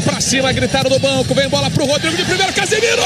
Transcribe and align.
Pra 0.00 0.22
cima, 0.22 0.50
gritaram 0.52 0.88
do 0.88 0.98
banco, 0.98 1.34
vem 1.34 1.50
bola 1.50 1.70
pro 1.70 1.84
Rodrigo 1.84 2.16
de 2.16 2.24
primeiro, 2.24 2.50
Casemiro! 2.54 3.02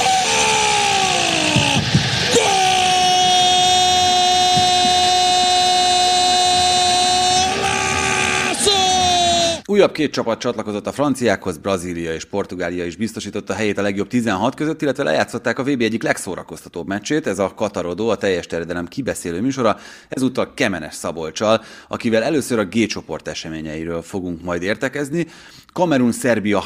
Újabb 9.77 9.93
két 9.93 10.13
csapat 10.13 10.39
csatlakozott 10.39 10.87
a 10.87 10.93
franciákhoz, 10.93 11.59
Brazília 11.59 12.13
és 12.13 12.25
Portugália 12.25 12.85
is 12.85 12.97
biztosította 12.97 13.55
helyét 13.55 13.79
a 13.79 13.83
legjobb 13.83 14.09
16 14.09 14.55
között, 14.55 14.83
illetve 14.83 15.03
lejátszották 15.03 15.59
a 15.59 15.63
VB 15.63 15.81
egyik 15.81 16.03
legszórakoztatóbb 16.03 16.87
meccsét, 16.87 17.27
ez 17.27 17.39
a 17.39 17.55
Katarodó, 17.55 18.09
a 18.09 18.17
teljes 18.17 18.47
terjedelem 18.47 18.87
kibeszélő 18.87 19.41
műsora, 19.41 19.77
ezúttal 20.09 20.55
Kemenes 20.55 20.95
Szabolcsal, 20.95 21.61
akivel 21.89 22.23
először 22.23 22.59
a 22.59 22.65
G 22.65 22.87
csoport 22.87 23.29
eseményeiről 23.29 24.03
fogunk 24.03 24.43
majd 24.43 24.63
értekezni. 24.63 25.27
Kamerun-Szerbia 25.73 26.63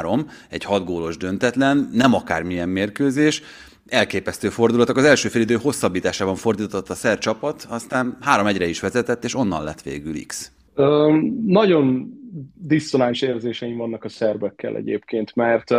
3-3, 0.00 0.24
egy 0.48 0.64
6 0.64 0.84
gólos 0.84 1.16
döntetlen, 1.16 1.90
nem 1.92 2.14
akármilyen 2.14 2.68
mérkőzés, 2.68 3.42
elképesztő 3.86 4.48
fordulatok. 4.48 4.96
Az 4.96 5.04
első 5.04 5.28
félidő 5.28 5.54
hosszabbításában 5.54 6.36
fordított 6.36 6.90
a 6.90 6.94
szer 6.94 7.18
csapat, 7.18 7.66
aztán 7.68 8.18
3-1-re 8.26 8.66
is 8.66 8.80
vezetett, 8.80 9.24
és 9.24 9.34
onnan 9.34 9.64
lett 9.64 9.82
végül 9.82 10.26
X. 10.26 10.50
Ö, 10.74 11.16
nagyon 11.46 12.20
diszonáns 12.54 13.22
érzéseim 13.22 13.76
vannak 13.76 14.04
a 14.04 14.08
szerbekkel 14.08 14.76
egyébként, 14.76 15.34
mert 15.34 15.70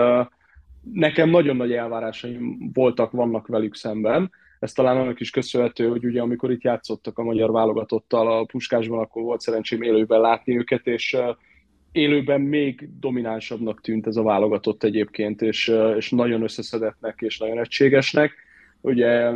nekem 0.92 1.30
nagyon 1.30 1.56
nagy 1.56 1.72
elvárásaim 1.72 2.72
voltak, 2.74 3.12
vannak 3.12 3.48
velük 3.48 3.76
szemben. 3.76 4.32
Ez 4.60 4.74
talán 4.74 4.98
annak 4.98 5.20
is 5.20 5.30
köszönhető, 5.30 5.88
hogy 5.90 6.06
ugye 6.06 6.22
amikor 6.22 6.52
itt 6.52 6.62
játszottak 6.62 7.18
a 7.18 7.24
magyar 7.24 7.52
válogatottal 7.52 8.38
a 8.38 8.46
Puskásban, 8.46 9.00
akkor 9.00 9.24
volt 9.24 9.42
szerencsém 9.42 9.82
élőben 9.82 10.22
látni 10.22 10.58
őket, 10.58 10.88
és 10.88 11.18
élőben 11.92 12.42
még 12.42 12.90
dominánsabbnak 13.00 13.82
tűnt 13.82 14.08
ez 14.08 14.16
a 14.16 14.24
válogatott 14.24 14.84
egyébként, 14.84 15.42
és, 15.42 15.74
és 15.98 16.10
nagyon 16.10 16.42
összeszedettnek 16.42 17.22
és 17.22 17.38
nagyon 17.38 17.60
egységesnek. 17.60 18.32
Ugye 18.82 19.32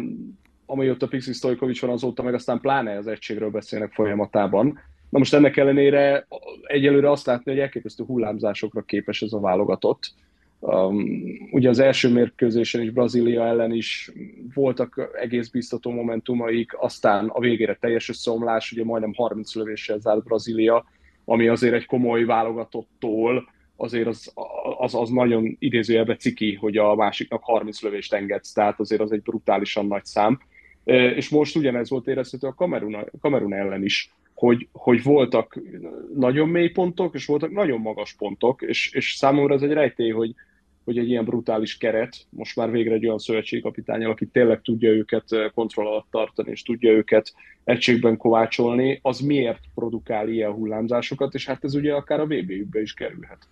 amióta 0.66 1.08
Pixi 1.08 1.34
Stojkovics 1.34 1.82
van 1.82 1.90
azóta, 1.90 2.24
meg 2.24 2.34
aztán 2.34 2.60
pláne 2.60 2.98
az 2.98 3.08
egységről 3.08 3.50
beszélnek 3.50 3.94
folyamatában, 3.94 4.80
Na 5.10 5.18
most 5.18 5.34
ennek 5.34 5.58
ellenére 5.58 6.28
egyelőre 6.62 7.12
azt 7.12 7.26
látni, 7.26 7.52
hogy 7.52 7.60
elképesztő 7.60 8.04
hullámzásokra 8.04 8.82
képes 8.82 9.22
ez 9.22 9.34
a 9.34 9.40
válogatott. 9.40 10.14
Um, 10.60 11.22
ugye 11.52 11.70
az 11.70 11.80
első 11.80 12.10
mérkőzésen 12.10 12.82
is 12.82 12.90
Brazília 12.90 13.46
ellen 13.46 13.72
is 13.72 14.12
voltak 14.54 15.10
egész 15.22 15.50
biztató 15.50 15.92
momentumaik, 15.92 16.72
aztán 16.80 17.28
a 17.28 17.40
végére 17.40 17.78
teljes 17.80 18.10
összeomlás, 18.10 18.72
ugye 18.72 18.84
majdnem 18.84 19.14
30 19.14 19.56
lövéssel 19.56 20.00
zárt 20.00 20.24
Brazília, 20.24 20.86
ami 21.26 21.48
azért 21.48 21.74
egy 21.74 21.86
komoly 21.86 22.24
válogatottól 22.24 23.50
azért 23.76 24.08
az, 24.08 24.34
az, 24.78 24.96
az 24.96 25.10
nagyon 25.10 25.56
idézőjelbe 25.60 26.16
ciki, 26.16 26.54
hogy 26.54 26.78
a 26.78 26.96
másiknak 26.96 27.44
30 27.44 27.82
lövést 27.82 28.14
engedsz, 28.14 28.52
tehát 28.52 28.80
azért 28.80 29.02
az 29.02 29.12
egy 29.12 29.22
brutálisan 29.22 29.88
nagy 29.88 30.06
szám. 30.06 30.40
És 30.84 31.30
most 31.30 31.56
ugyanez 31.56 31.90
volt 31.90 32.08
érezhető 32.08 32.48
a 32.48 32.54
Kamerun, 32.54 33.10
Kamerun 33.22 33.54
ellen 33.54 33.84
is 33.84 34.14
hogy, 34.38 34.68
hogy 34.72 35.04
voltak 35.04 35.60
nagyon 36.16 36.50
mély 36.50 36.70
pontok, 36.70 37.16
és 37.16 37.26
voltak 37.26 37.52
nagyon 37.52 37.80
magas 37.80 38.14
pontok, 38.14 38.62
és, 38.62 38.92
és 38.94 39.14
számomra 39.14 39.54
ez 39.54 39.62
egy 39.62 39.72
rejtély, 39.72 40.10
hogy, 40.10 40.34
hogy 40.84 40.98
egy 40.98 41.10
ilyen 41.10 41.26
brutális 41.26 41.78
keret, 41.78 42.26
most 42.30 42.56
már 42.56 42.72
végre 42.72 42.94
egy 42.94 43.06
olyan 43.06 43.18
szövetségkapitány, 43.18 44.04
aki 44.04 44.26
tényleg 44.26 44.62
tudja 44.62 44.90
őket 44.90 45.52
kontroll 45.54 45.88
alatt 45.88 46.08
tartani, 46.12 46.52
és 46.52 46.62
tudja 46.62 46.92
őket 46.92 47.34
egységben 47.64 48.18
kovácsolni, 48.18 49.00
az 49.02 49.20
miért 49.20 49.64
produkál 49.76 50.30
ilyen 50.30 50.52
hullámzásokat, 50.52 51.34
és 51.34 51.46
hát 51.46 51.64
ez 51.64 51.76
ugye 51.76 51.94
akár 51.94 52.20
a 52.20 52.26
VB-be 52.26 52.82
is 52.82 52.94
kerülhet. 52.94 53.48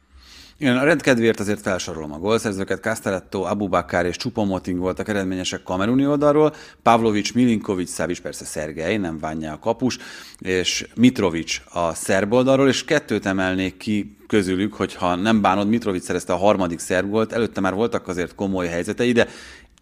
Igen, 0.57 0.77
a 0.77 0.83
rendkedvéért 0.83 1.39
azért 1.39 1.61
felsorolom 1.61 2.13
a 2.13 2.17
gólszerzőket. 2.17 2.81
Castelletto, 2.81 3.41
Abubakar 3.41 4.05
és 4.05 4.17
Csupomoting 4.17 4.79
voltak 4.79 5.07
eredményesek 5.07 5.63
kameruni 5.63 6.07
oldalról, 6.07 6.53
Pavlovics, 6.81 7.33
Milinkovic, 7.33 7.89
Szávis 7.89 8.19
persze 8.19 8.45
Szergej, 8.45 8.97
nem 8.97 9.19
bánja 9.19 9.51
a 9.51 9.59
kapus, 9.59 9.97
és 10.39 10.87
Mitrovic 10.95 11.61
a 11.73 11.93
szerb 11.93 12.33
oldalról, 12.33 12.67
és 12.67 12.85
kettőt 12.85 13.25
emelnék 13.25 13.77
ki 13.77 14.17
közülük, 14.27 14.73
hogyha 14.73 15.15
nem 15.15 15.41
bánod, 15.41 15.67
Mitrovic 15.67 16.03
szerezte 16.03 16.33
a 16.33 16.37
harmadik 16.37 16.79
szerb 16.79 17.09
gólt, 17.09 17.33
előtte 17.33 17.61
már 17.61 17.73
voltak 17.73 18.07
azért 18.07 18.35
komoly 18.35 18.67
helyzetei, 18.67 19.11
de 19.11 19.27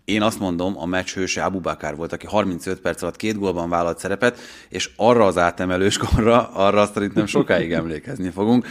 én 0.05 0.21
azt 0.21 0.39
mondom, 0.39 0.77
a 0.77 0.85
meccs 0.85 1.09
hőse 1.13 1.43
Abubakar 1.43 1.95
volt, 1.95 2.13
aki 2.13 2.25
35 2.25 2.79
perc 2.79 3.01
alatt 3.01 3.15
két 3.15 3.39
gólban 3.39 3.69
vállalt 3.69 3.99
szerepet, 3.99 4.39
és 4.69 4.89
arra 4.95 5.25
az 5.25 5.37
átemelős 5.37 5.97
korra, 5.97 6.49
arra 6.49 6.81
azt 6.81 6.93
szerintem 6.93 7.25
sokáig 7.25 7.71
emlékezni 7.71 8.29
fogunk. 8.29 8.65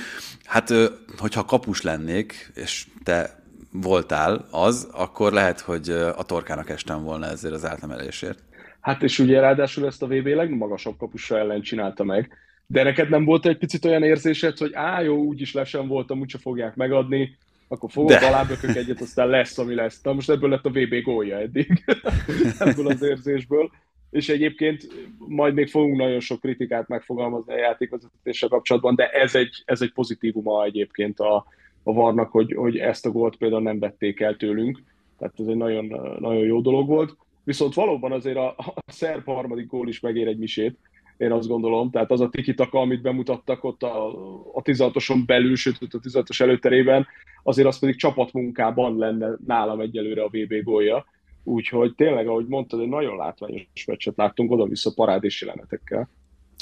Hát, 0.53 0.73
hogyha 1.17 1.45
kapus 1.45 1.83
lennék, 1.83 2.51
és 2.55 2.87
te 3.05 3.43
voltál 3.71 4.47
az, 4.51 4.89
akkor 4.93 5.33
lehet, 5.33 5.61
hogy 5.61 5.89
a 5.91 6.23
torkának 6.23 6.71
estem 6.71 7.03
volna 7.03 7.27
ezért 7.27 7.55
az 7.55 7.65
átemelésért. 7.65 8.39
Hát 8.81 9.03
és 9.03 9.19
ugye 9.19 9.41
ráadásul 9.41 9.87
ezt 9.87 10.03
a 10.03 10.07
VB 10.07 10.27
legmagasabb 10.27 10.97
kapusa 10.99 11.39
ellen 11.39 11.61
csinálta 11.61 12.05
meg, 12.05 12.37
de 12.67 12.83
neked 12.83 13.09
nem 13.09 13.25
volt 13.25 13.47
egy 13.47 13.59
picit 13.59 13.85
olyan 13.85 14.03
érzésed, 14.03 14.59
hogy 14.59 14.71
á, 14.75 15.01
jó, 15.01 15.17
úgyis 15.17 15.53
lesen 15.53 15.89
voltam, 15.89 16.21
úgyse 16.21 16.39
fogják 16.39 16.75
megadni, 16.75 17.37
akkor 17.69 17.91
fogok 17.91 18.11
De. 18.11 18.27
alábökök 18.27 18.77
egyet, 18.77 19.01
aztán 19.01 19.29
lesz, 19.29 19.59
ami 19.59 19.75
lesz. 19.75 20.01
Na 20.03 20.13
most 20.13 20.31
ebből 20.31 20.51
lett 20.51 20.67
a 20.67 20.71
VB 20.71 21.03
gólja 21.03 21.39
eddig, 21.39 21.85
ebből 22.59 22.87
az 22.87 23.03
érzésből. 23.03 23.71
És 24.13 24.29
egyébként 24.29 24.87
majd 25.19 25.55
még 25.55 25.69
fogunk 25.69 25.97
nagyon 25.97 26.21
sok 26.21 26.41
kritikát 26.41 26.89
megfogalmazni 26.89 27.53
a 27.53 27.59
játékvezetéssel 27.59 28.49
kapcsolatban, 28.49 28.95
de 28.95 29.09
ez 29.09 29.35
egy, 29.35 29.63
ez 29.65 29.83
egy 29.83 29.93
pozitívuma 29.93 30.65
egyébként 30.65 31.19
a, 31.21 31.47
a 31.83 31.93
varnak, 31.93 32.31
hogy, 32.31 32.55
hogy 32.55 32.77
ezt 32.79 33.07
a 33.07 33.11
gólt 33.11 33.37
például 33.37 33.63
nem 33.63 33.79
vették 33.79 34.21
el 34.21 34.37
tőlünk. 34.37 34.83
Tehát 35.19 35.35
ez 35.39 35.47
egy 35.47 35.57
nagyon, 35.57 35.85
nagyon 36.19 36.45
jó 36.45 36.61
dolog 36.61 36.89
volt. 36.89 37.17
Viszont 37.45 37.75
valóban 37.75 38.13
azért 38.13 38.37
a, 38.37 38.49
a 38.57 38.75
szerb 38.87 39.25
harmadik 39.25 39.67
gól 39.67 39.89
is 39.89 40.01
megér 40.01 40.27
egy 40.27 40.39
misét, 40.39 40.79
én 41.17 41.33
azt 41.33 41.49
gondolom. 41.49 41.91
Tehát 41.91 42.11
az 42.11 42.21
a 42.21 42.29
tikitaka, 42.29 42.81
amit 42.81 43.03
bemutattak 43.03 43.65
ott 43.65 43.83
a, 43.83 44.07
a 44.55 44.63
16-oson 44.63 45.23
belül, 45.27 45.57
sőt 45.57 45.77
a 45.81 45.99
16-os 45.99 46.41
előterében, 46.41 47.07
azért 47.43 47.69
az 47.69 47.79
pedig 47.79 47.97
csapatmunkában 47.97 48.99
lenne 48.99 49.37
nálam 49.47 49.81
egyelőre 49.81 50.23
a 50.23 50.31
VB 50.33 50.63
gólja. 50.63 51.07
Úgyhogy 51.45 51.95
tényleg, 51.95 52.29
ahogy 52.29 52.47
mondtad, 52.47 52.81
egy 52.81 52.89
nagyon 52.89 53.17
látványos 53.17 53.85
meccset 53.87 54.17
láttunk 54.17 54.51
oda-vissza 54.51 54.93
parádés 54.95 55.41
jelenetekkel. 55.41 56.09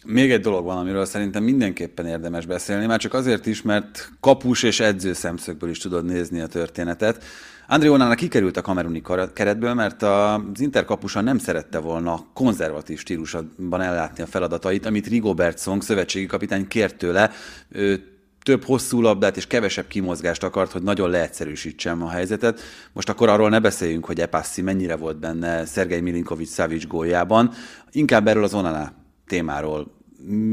Még 0.07 0.31
egy 0.31 0.41
dolog 0.41 0.65
van, 0.65 0.79
amiről 0.79 1.05
szerintem 1.05 1.43
mindenképpen 1.43 2.07
érdemes 2.07 2.47
beszélni, 2.47 2.87
már 2.87 2.99
csak 2.99 3.15
azért 3.15 3.47
is, 3.47 3.63
mert 3.63 4.09
kapus 4.21 4.63
és 4.63 4.81
edző 4.81 5.13
szemszögből 5.13 5.71
is 5.71 5.79
tudod 5.79 6.05
nézni 6.05 6.41
a 6.41 6.47
történetet. 6.47 7.25
André 7.69 7.89
Onának 7.89 8.17
kikerült 8.17 8.57
a 8.57 8.63
kameruni 8.63 9.03
keretből, 9.35 9.75
mert 9.75 10.03
az 10.03 10.61
Inter 10.61 10.85
kapusa 10.85 11.21
nem 11.21 11.39
szerette 11.39 11.79
volna 11.79 12.27
konzervatív 12.35 12.99
stílusban 12.99 13.81
ellátni 13.81 14.23
a 14.23 14.27
feladatait, 14.27 14.87
amit 14.87 15.07
Rigobert 15.07 15.61
Song, 15.61 15.83
szövetségi 15.83 16.27
kapitány 16.27 16.69
kért 16.69 16.97
tőle. 16.97 17.31
Több 18.51 18.65
hosszú 18.65 19.01
labdát 19.01 19.37
és 19.37 19.47
kevesebb 19.47 19.87
kimozgást 19.87 20.43
akart, 20.43 20.73
hogy 20.73 20.83
nagyon 20.83 21.11
leegyszerűsítsem 21.11 22.03
a 22.03 22.09
helyzetet. 22.09 22.61
Most 22.93 23.09
akkor 23.09 23.29
arról 23.29 23.49
ne 23.49 23.61
beszéljünk, 23.61 24.05
hogy 24.05 24.21
Epassi 24.21 24.63
mennyire 24.63 24.97
volt 24.97 25.21
benne 25.21 25.65
Szergej 25.65 26.01
Milinkovic 26.01 26.55
Savic 26.55 26.87
góljában. 26.87 27.51
Inkább 27.91 28.27
erről 28.27 28.43
az 28.43 28.55
Onaná 28.55 28.93
témáról. 29.27 29.95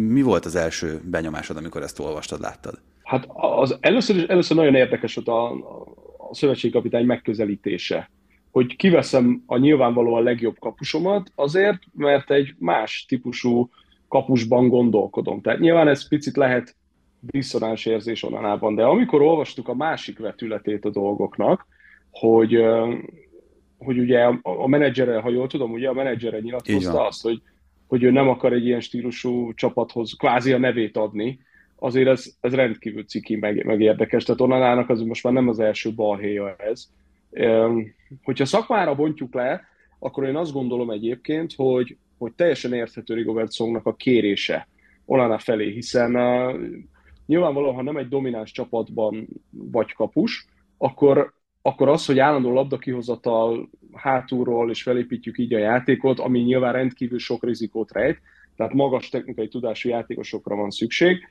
Mi 0.07 0.21
volt 0.21 0.45
az 0.45 0.55
első 0.55 1.01
benyomásod, 1.03 1.57
amikor 1.57 1.81
ezt 1.81 1.99
olvastad, 1.99 2.39
láttad? 2.39 2.79
Hát 3.03 3.27
az 3.33 3.77
először, 3.79 4.25
először 4.29 4.57
nagyon 4.57 4.75
érdekes 4.75 5.15
volt 5.15 5.27
a, 5.27 5.51
a 6.29 6.35
szövetségkapitány 6.35 7.05
megközelítése, 7.05 8.09
hogy 8.51 8.75
kiveszem 8.75 9.43
a 9.45 9.57
nyilvánvalóan 9.57 10.23
legjobb 10.23 10.59
kapusomat 10.59 11.31
azért, 11.35 11.79
mert 11.93 12.31
egy 12.31 12.55
más 12.59 13.05
típusú 13.07 13.69
kapusban 14.07 14.67
gondolkodom. 14.67 15.41
Tehát 15.41 15.59
nyilván 15.59 15.87
ez 15.87 16.07
picit 16.07 16.35
lehet 16.35 16.75
diszonáns 17.19 17.85
érzés 17.85 18.23
onanában, 18.23 18.75
de 18.75 18.83
amikor 18.83 19.21
olvastuk 19.21 19.67
a 19.67 19.75
másik 19.75 20.19
vetületét 20.19 20.85
a 20.85 20.89
dolgoknak, 20.89 21.65
hogy, 22.11 22.65
hogy 23.77 23.99
ugye 23.99 24.23
a 24.41 24.67
menedzsere, 24.67 25.19
ha 25.19 25.29
jól 25.29 25.47
tudom, 25.47 25.71
ugye 25.71 25.89
a 25.89 25.93
menedzsere 25.93 26.39
nyilatkozta 26.39 27.05
azt, 27.05 27.21
hogy, 27.21 27.41
hogy 27.87 28.03
ő 28.03 28.11
nem 28.11 28.27
akar 28.27 28.53
egy 28.53 28.65
ilyen 28.65 28.79
stílusú 28.79 29.53
csapathoz 29.53 30.13
kvázi 30.17 30.53
a 30.53 30.57
nevét 30.57 30.97
adni, 30.97 31.39
azért 31.79 32.07
ez, 32.07 32.35
ez 32.41 32.53
rendkívül 32.53 33.03
ciki, 33.03 33.35
meg, 33.35 33.65
meg 33.65 33.81
érdekes. 33.81 34.23
Tehát 34.23 34.41
Onanának 34.41 34.89
az 34.89 35.01
most 35.01 35.23
már 35.23 35.33
nem 35.33 35.47
az 35.47 35.59
első 35.59 35.93
balhéja 35.93 36.55
ez. 36.55 36.89
Hogyha 38.23 38.45
szakmára 38.45 38.95
bontjuk 38.95 39.33
le, 39.33 39.61
akkor 39.99 40.25
én 40.25 40.35
azt 40.35 40.53
gondolom 40.53 40.89
egyébként, 40.89 41.53
hogy, 41.55 41.97
hogy 42.17 42.31
teljesen 42.33 42.73
érthető 42.73 43.13
Rigobert 43.13 43.53
Songnak 43.53 43.85
a 43.85 43.95
kérése 43.95 44.67
Onana 45.05 45.37
felé, 45.37 45.71
hiszen 45.71 46.15
nyilvánvalóan, 47.27 47.75
ha 47.75 47.81
nem 47.81 47.97
egy 47.97 48.07
domináns 48.07 48.51
csapatban 48.51 49.27
vagy 49.49 49.93
kapus, 49.93 50.47
akkor, 50.77 51.33
akkor 51.61 51.89
az, 51.89 52.05
hogy 52.05 52.19
állandó 52.19 52.53
labda 52.53 52.77
kihozatal 52.77 53.69
hátulról 53.93 54.69
és 54.69 54.83
felépítjük 54.83 55.37
így 55.37 55.53
a 55.53 55.57
játékot, 55.57 56.19
ami 56.19 56.39
nyilván 56.39 56.73
rendkívül 56.73 57.19
sok 57.19 57.43
rizikót 57.43 57.91
rejt, 57.91 58.21
tehát 58.55 58.73
magas 58.73 59.09
technikai 59.09 59.47
tudású 59.47 59.89
játékosokra 59.89 60.55
van 60.55 60.69
szükség, 60.69 61.27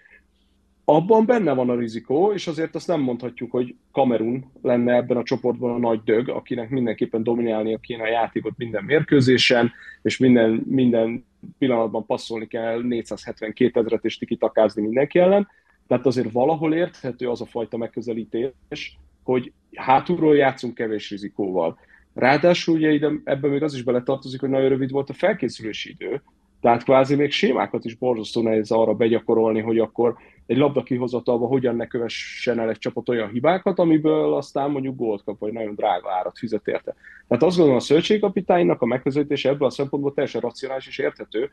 abban 0.88 1.26
benne 1.26 1.52
van 1.52 1.70
a 1.70 1.78
rizikó, 1.78 2.32
és 2.32 2.46
azért 2.46 2.74
azt 2.74 2.86
nem 2.86 3.00
mondhatjuk, 3.00 3.50
hogy 3.50 3.74
Kamerun 3.92 4.50
lenne 4.62 4.94
ebben 4.94 5.16
a 5.16 5.22
csoportban 5.22 5.74
a 5.74 5.78
nagy 5.78 6.00
dög, 6.04 6.28
akinek 6.28 6.70
mindenképpen 6.70 7.22
dominálnia 7.22 7.78
kéne 7.78 8.02
a 8.02 8.08
játékot 8.08 8.52
minden 8.56 8.84
mérkőzésen, 8.84 9.72
és 10.02 10.18
minden, 10.18 10.62
minden 10.66 11.26
pillanatban 11.58 12.06
passzolni 12.06 12.46
kell 12.46 12.82
472 12.82 13.80
ezeret 13.80 14.04
és 14.04 14.18
tikitakázni 14.18 14.82
mindenki 14.82 15.18
ellen. 15.18 15.48
Tehát 15.86 16.06
azért 16.06 16.32
valahol 16.32 16.74
érthető 16.74 17.28
az 17.28 17.40
a 17.40 17.46
fajta 17.46 17.76
megközelítés, 17.76 18.98
hogy 19.22 19.52
hátulról 19.74 20.36
játszunk 20.36 20.74
kevés 20.74 21.10
rizikóval. 21.10 21.78
Ráadásul 22.14 22.74
ugye 22.74 22.90
ide, 22.90 23.10
ebben 23.24 23.50
még 23.50 23.62
az 23.62 23.74
is 23.74 23.82
beletartozik, 23.82 24.40
hogy 24.40 24.48
nagyon 24.48 24.68
rövid 24.68 24.90
volt 24.90 25.10
a 25.10 25.14
felkészülési 25.14 25.90
idő, 25.90 26.22
tehát 26.60 26.82
kvázi 26.82 27.14
még 27.14 27.30
sémákat 27.30 27.84
is 27.84 27.94
borzasztó 27.94 28.42
nehéz 28.42 28.70
arra 28.70 28.94
begyakorolni, 28.94 29.60
hogy 29.60 29.78
akkor 29.78 30.16
egy 30.46 30.56
labda 30.56 30.82
kihozatalva 30.82 31.46
hogyan 31.46 31.76
ne 31.76 31.86
kövessen 31.86 32.58
el 32.58 32.68
egy 32.70 32.78
csapat 32.78 33.08
olyan 33.08 33.30
hibákat, 33.30 33.78
amiből 33.78 34.34
aztán 34.34 34.70
mondjuk 34.70 34.96
gólt 34.96 35.24
kap, 35.24 35.38
vagy 35.38 35.52
nagyon 35.52 35.74
drága 35.74 36.12
árat 36.12 36.38
fizet 36.38 36.68
érte. 36.68 36.94
Tehát 37.28 37.42
azt 37.42 37.56
gondolom 37.56 37.80
a 37.80 37.84
szövetségkapitánynak 37.84 38.82
a 38.82 38.86
megközelítése 38.86 39.48
ebből 39.48 39.66
a 39.66 39.70
szempontból 39.70 40.14
teljesen 40.14 40.40
racionális 40.40 40.86
és 40.86 40.98
érthető. 40.98 41.50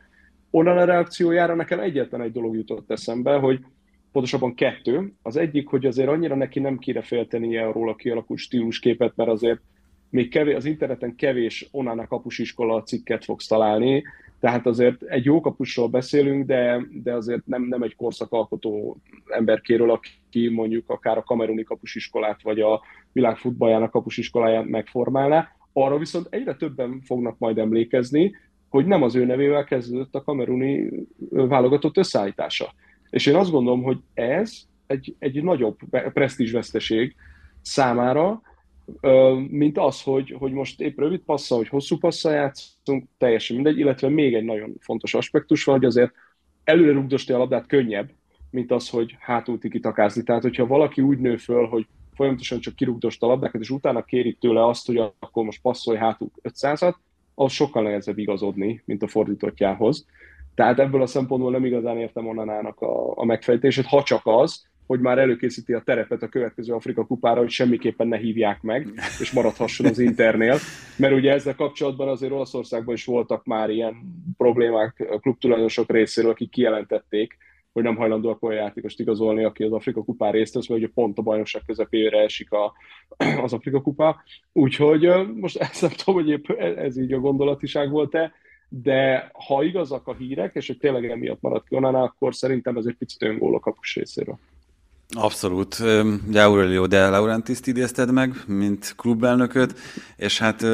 Onnan 0.50 0.78
a 0.78 0.84
reakciójára 0.84 1.54
nekem 1.54 1.80
egyetlen 1.80 2.20
egy 2.20 2.32
dolog 2.32 2.56
jutott 2.56 2.90
eszembe, 2.90 3.36
hogy 3.36 3.60
pontosabban 4.14 4.54
kettő. 4.54 5.12
Az 5.22 5.36
egyik, 5.36 5.68
hogy 5.68 5.86
azért 5.86 6.08
annyira 6.08 6.34
neki 6.34 6.60
nem 6.60 6.78
kéne 6.78 7.02
féltenie 7.02 7.72
róla 7.72 7.94
kialakult 7.94 8.38
stílusképet, 8.38 9.12
mert 9.16 9.30
azért 9.30 9.60
még 10.10 10.30
kevés, 10.30 10.54
az 10.54 10.64
interneten 10.64 11.14
kevés 11.16 11.68
Onana 11.70 12.06
kapusiskola 12.06 12.82
cikket 12.82 13.24
fogsz 13.24 13.46
találni, 13.46 14.02
tehát 14.40 14.66
azért 14.66 15.02
egy 15.02 15.24
jó 15.24 15.40
kapusról 15.40 15.88
beszélünk, 15.88 16.46
de, 16.46 16.86
de 17.02 17.12
azért 17.12 17.46
nem, 17.46 17.62
nem 17.62 17.82
egy 17.82 17.96
korszakalkotó 17.96 18.96
emberkéről, 19.26 19.90
aki 19.90 20.48
mondjuk 20.48 20.90
akár 20.90 21.18
a 21.18 21.22
kameruni 21.22 21.62
kapusiskolát, 21.62 22.42
vagy 22.42 22.60
a 22.60 22.82
világ 23.12 23.36
futballjának 23.36 23.90
kapusiskoláját 23.90 24.66
megformálná. 24.66 25.48
Arra 25.72 25.98
viszont 25.98 26.26
egyre 26.30 26.54
többen 26.54 27.00
fognak 27.04 27.38
majd 27.38 27.58
emlékezni, 27.58 28.34
hogy 28.68 28.86
nem 28.86 29.02
az 29.02 29.14
ő 29.14 29.24
nevével 29.24 29.64
kezdődött 29.64 30.14
a 30.14 30.22
kameruni 30.22 30.90
válogatott 31.30 31.96
összeállítása. 31.96 32.72
És 33.14 33.26
én 33.26 33.34
azt 33.34 33.50
gondolom, 33.50 33.82
hogy 33.82 33.98
ez 34.14 34.62
egy, 34.86 35.14
egy 35.18 35.42
nagyobb 35.42 35.78
presztízsveszteség 36.12 37.14
számára, 37.62 38.42
mint 39.48 39.78
az, 39.78 40.02
hogy, 40.02 40.34
hogy 40.38 40.52
most 40.52 40.80
épp 40.80 40.98
rövid 40.98 41.20
passza, 41.20 41.56
hogy 41.56 41.68
hosszú 41.68 41.98
passza 41.98 42.30
játszunk, 42.30 43.08
teljesen 43.18 43.56
mindegy, 43.56 43.78
illetve 43.78 44.08
még 44.08 44.34
egy 44.34 44.44
nagyon 44.44 44.74
fontos 44.80 45.14
aspektus 45.14 45.64
van, 45.64 45.76
hogy 45.76 45.84
azért 45.84 46.12
előre 46.64 46.92
rugdosti 46.92 47.32
a 47.32 47.38
labdát 47.38 47.66
könnyebb, 47.66 48.10
mint 48.50 48.70
az, 48.70 48.88
hogy 48.88 49.16
hátul 49.18 49.58
tikitakázni. 49.58 50.22
Tehát, 50.22 50.42
hogyha 50.42 50.66
valaki 50.66 51.00
úgy 51.00 51.18
nő 51.18 51.36
föl, 51.36 51.66
hogy 51.66 51.86
folyamatosan 52.14 52.60
csak 52.60 52.76
kirugdost 52.76 53.22
a 53.22 53.26
labdákat, 53.26 53.60
és 53.60 53.70
utána 53.70 54.04
kérik 54.04 54.38
tőle 54.38 54.66
azt, 54.66 54.86
hogy 54.86 54.96
akkor 54.96 55.44
most 55.44 55.60
passzolj 55.62 55.98
hátul 55.98 56.30
500-at, 56.42 56.94
az 57.34 57.52
sokkal 57.52 57.82
nehezebb 57.82 58.18
igazodni, 58.18 58.82
mint 58.84 59.02
a 59.02 59.08
fordítottjához. 59.08 60.06
Tehát 60.54 60.78
ebből 60.78 61.02
a 61.02 61.06
szempontból 61.06 61.50
nem 61.50 61.64
igazán 61.64 61.98
értem 61.98 62.26
onnanának 62.26 62.80
a, 62.80 63.16
a 63.16 63.24
megfejtését, 63.24 63.86
ha 63.86 64.02
csak 64.02 64.20
az, 64.24 64.66
hogy 64.86 65.00
már 65.00 65.18
előkészíti 65.18 65.72
a 65.72 65.82
terepet 65.84 66.22
a 66.22 66.28
következő 66.28 66.72
Afrika 66.72 67.06
kupára, 67.06 67.40
hogy 67.40 67.50
semmiképpen 67.50 68.08
ne 68.08 68.16
hívják 68.16 68.62
meg, 68.62 68.88
és 69.20 69.32
maradhasson 69.32 69.86
az 69.86 69.98
Internél. 69.98 70.56
Mert 70.96 71.14
ugye 71.14 71.32
ezzel 71.32 71.54
kapcsolatban 71.54 72.08
azért 72.08 72.32
Olaszországban 72.32 72.94
is 72.94 73.04
voltak 73.04 73.44
már 73.44 73.70
ilyen 73.70 73.94
problémák 74.36 75.18
klubtulajdonosok 75.20 75.90
részéről, 75.90 76.30
akik 76.30 76.50
kijelentették, 76.50 77.36
hogy 77.72 77.82
nem 77.82 77.96
hajlandóak 77.96 78.42
olyan 78.42 78.62
játékost 78.62 79.00
igazolni, 79.00 79.44
aki 79.44 79.64
az 79.64 79.72
Afrika 79.72 80.02
kupán 80.02 80.32
részt 80.32 80.54
vesz, 80.54 80.68
mert 80.68 80.80
ugye 80.80 80.90
pont 80.94 81.18
a 81.18 81.22
bajnokság 81.22 81.62
közepére 81.66 82.18
esik 82.18 82.52
a, 82.52 82.72
az 83.42 83.52
Afrika 83.52 83.80
kupa. 83.80 84.22
Úgyhogy 84.52 85.08
most 85.34 85.56
ezt 85.56 85.82
nem 85.86 85.90
tudom, 85.90 86.20
hogy 86.20 86.30
épp 86.30 86.48
ez 86.58 86.96
így 86.98 87.12
a 87.12 87.18
gondolatiság 87.18 87.90
volt-e, 87.90 88.32
de 88.68 89.30
ha 89.46 89.62
igazak 89.62 90.06
a 90.06 90.14
hírek, 90.14 90.54
és 90.54 90.66
hogy 90.66 90.78
tényleg 90.78 91.10
emiatt 91.10 91.40
maradt 91.40 91.68
ki 91.68 91.74
onnan, 91.74 91.94
akkor 91.94 92.34
szerintem 92.34 92.76
ez 92.76 92.84
egy 92.84 92.96
picit 92.96 93.22
öngól 93.22 93.54
a 93.54 93.60
kapus 93.60 93.94
részéről. 93.94 94.38
Abszolút. 95.08 95.82
De 96.30 96.44
Aurelio 96.44 96.86
de 96.86 97.08
Laurentiis 97.08 97.58
idézted 97.64 98.12
meg, 98.12 98.34
mint 98.46 98.94
klubelnököt, 98.96 99.78
és 100.16 100.38
hát 100.38 100.66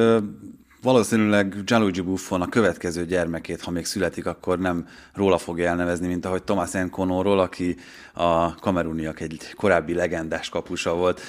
valószínűleg 0.83 1.65
Gianluigi 1.65 2.01
Buffon 2.01 2.43
a 2.43 2.49
következő 2.49 3.07
gyermekét, 3.07 3.61
ha 3.61 3.71
még 3.71 3.85
születik, 3.85 4.27
akkor 4.27 4.59
nem 4.59 4.89
róla 5.15 5.39
fogja 5.39 5.69
elnevezni, 5.69 6.07
mint 6.07 6.25
ahogy 6.25 6.43
Thomas 6.43 6.75
Enconóról, 6.75 7.41
aki 7.41 7.77
a 8.13 8.55
kameruniak 8.55 9.21
egy 9.21 9.55
korábbi 9.57 9.95
legendás 9.95 10.49
kapusa 10.49 10.95
volt. 10.95 11.21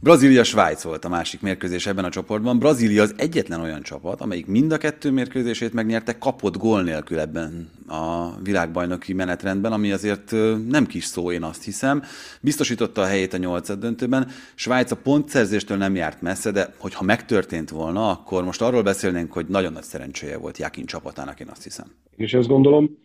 Brazília-Svájc 0.00 0.82
volt 0.82 1.04
a 1.04 1.08
másik 1.08 1.40
mérkőzés 1.40 1.86
ebben 1.86 2.04
a 2.04 2.10
csoportban. 2.10 2.58
Brazília 2.58 3.02
az 3.02 3.14
egyetlen 3.16 3.60
olyan 3.60 3.82
csapat, 3.82 4.20
amelyik 4.20 4.46
mind 4.46 4.72
a 4.72 4.78
kettő 4.78 5.10
mérkőzését 5.10 5.72
megnyerte 5.72 6.18
kapott 6.18 6.56
gól 6.56 6.82
nélkül 6.82 7.18
ebben 7.18 7.70
a 7.88 8.34
világbajnoki 8.42 9.12
menetrendben, 9.12 9.72
ami 9.72 9.92
azért 9.92 10.30
nem 10.68 10.86
kis 10.86 11.04
szó, 11.04 11.32
én 11.32 11.42
azt 11.42 11.64
hiszem. 11.64 12.02
Biztosította 12.40 13.00
a 13.00 13.06
helyét 13.06 13.32
a 13.32 13.36
nyolcad 13.36 13.78
döntőben. 13.78 14.28
Svájc 14.54 14.90
a 14.90 14.96
pontszerzéstől 14.96 15.76
nem 15.76 15.94
járt 15.94 16.22
messze, 16.22 16.50
de 16.50 16.74
hogyha 16.78 17.04
megtörtént 17.04 17.70
volna, 17.70 18.10
akkor 18.10 18.44
most 18.44 18.62
arról 18.62 18.82
beszélnénk, 18.82 19.32
hogy 19.32 19.46
nagyon 19.46 19.72
nagy 19.72 19.82
szerencséje 19.82 20.38
volt 20.38 20.58
Jakin 20.58 20.86
csapatának, 20.86 21.40
én 21.40 21.48
azt 21.48 21.62
hiszem. 21.62 21.86
És 22.16 22.34
ezt 22.34 22.48
gondolom. 22.48 22.98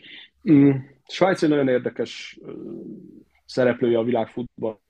Mm, 0.51 0.71
Svájc 1.07 1.43
egy 1.43 1.49
nagyon 1.49 1.67
érdekes 1.67 2.39
szereplője 3.45 3.97
a 3.97 4.03
világfutballnak, 4.03 4.81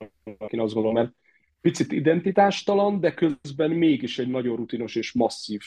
én 0.48 0.60
azt 0.60 0.74
gondolom, 0.74 0.94
mert 0.94 1.14
picit 1.62 1.92
identitástalan, 1.92 3.00
de 3.00 3.14
közben 3.14 3.72
mégis 3.72 4.20
egy 4.20 4.28
nagyon 4.28 4.56
rutinos 4.56 4.96
és 4.96 5.12
masszív, 5.12 5.62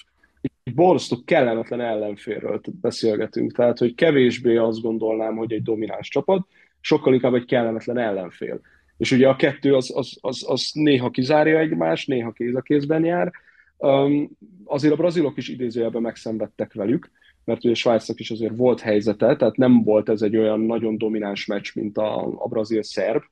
egy 0.63 0.75
borzasztó 0.75 1.17
kellemetlen 1.25 1.81
ellenférről 1.81 2.61
beszélgetünk. 2.81 3.53
Tehát, 3.53 3.79
hogy 3.79 3.95
kevésbé 3.95 4.57
azt 4.57 4.81
gondolnám, 4.81 5.37
hogy 5.37 5.53
egy 5.53 5.63
domináns 5.63 6.09
csapat, 6.09 6.47
sokkal 6.81 7.15
inkább 7.15 7.35
egy 7.35 7.45
kellemetlen 7.45 7.99
ellenfél. 7.99 8.61
És 8.97 9.13
ugye 9.13 9.29
a 9.29 9.37
kettő 9.37 9.75
az, 9.75 9.93
az, 9.97 10.19
az, 10.21 10.45
az 10.49 10.71
néha 10.73 11.11
kizárja 11.11 11.59
egymást, 11.59 12.09
néha 12.09 12.33
kéz 12.33 12.55
a 12.55 12.61
kézben 12.61 13.05
jár. 13.05 13.33
Um, 13.77 14.31
azért 14.65 14.93
a 14.93 14.97
brazilok 14.97 15.37
is 15.37 15.49
idézőjelben 15.49 16.03
megszenvedtek 16.03 16.73
velük, 16.73 17.11
mert 17.45 17.65
ugye 17.65 17.75
Svájcnak 17.75 18.21
is 18.21 18.31
azért 18.31 18.57
volt 18.57 18.81
helyzete, 18.81 19.37
tehát 19.37 19.57
nem 19.57 19.83
volt 19.83 20.09
ez 20.09 20.23
egy 20.23 20.37
olyan 20.37 20.61
nagyon 20.61 20.99
domináns 20.99 21.47
meccs, 21.47 21.75
mint 21.75 21.99
a, 21.99 22.43
a 22.45 22.49
brazil-szerb, 22.49 23.23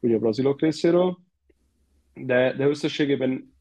ugye 0.00 0.14
a 0.14 0.18
brazilok 0.18 0.60
részéről 0.60 1.18
de, 2.14 2.54
de 2.56 2.66
összességében 2.66 3.51